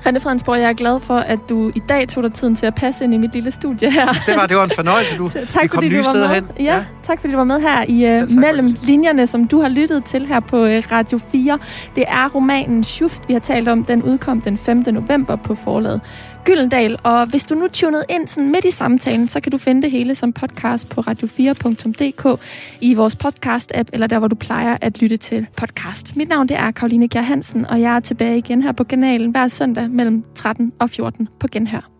[0.05, 2.75] René Fredensborg, jeg er glad for, at du i dag tog dig tiden til at
[2.75, 4.07] passe ind i mit lille studie her.
[4.25, 5.17] Det var, det var en fornøjelse.
[5.17, 6.47] Du, tak, vi kom nye steder hen.
[6.59, 9.69] Ja, ja, tak fordi du var med her i uh, Mellem Linjerne, som du har
[9.69, 11.59] lyttet til her på uh, Radio 4.
[11.95, 13.85] Det er romanen Schuft, vi har talt om.
[13.85, 14.83] Den udkom den 5.
[14.87, 16.01] november på forlaget
[16.45, 16.97] Gyldendal.
[17.03, 19.91] Og hvis du nu tunede ind sådan midt i samtalen, så kan du finde det
[19.91, 22.41] hele som podcast på radio4.dk
[22.81, 26.15] i vores podcast-app, eller der, hvor du plejer at lytte til podcast.
[26.15, 29.31] Mit navn det er Karoline Kjær Hansen, og jeg er tilbage igen her på kanalen
[29.31, 31.92] hver søndag mellem 13 og 14 på Genhør.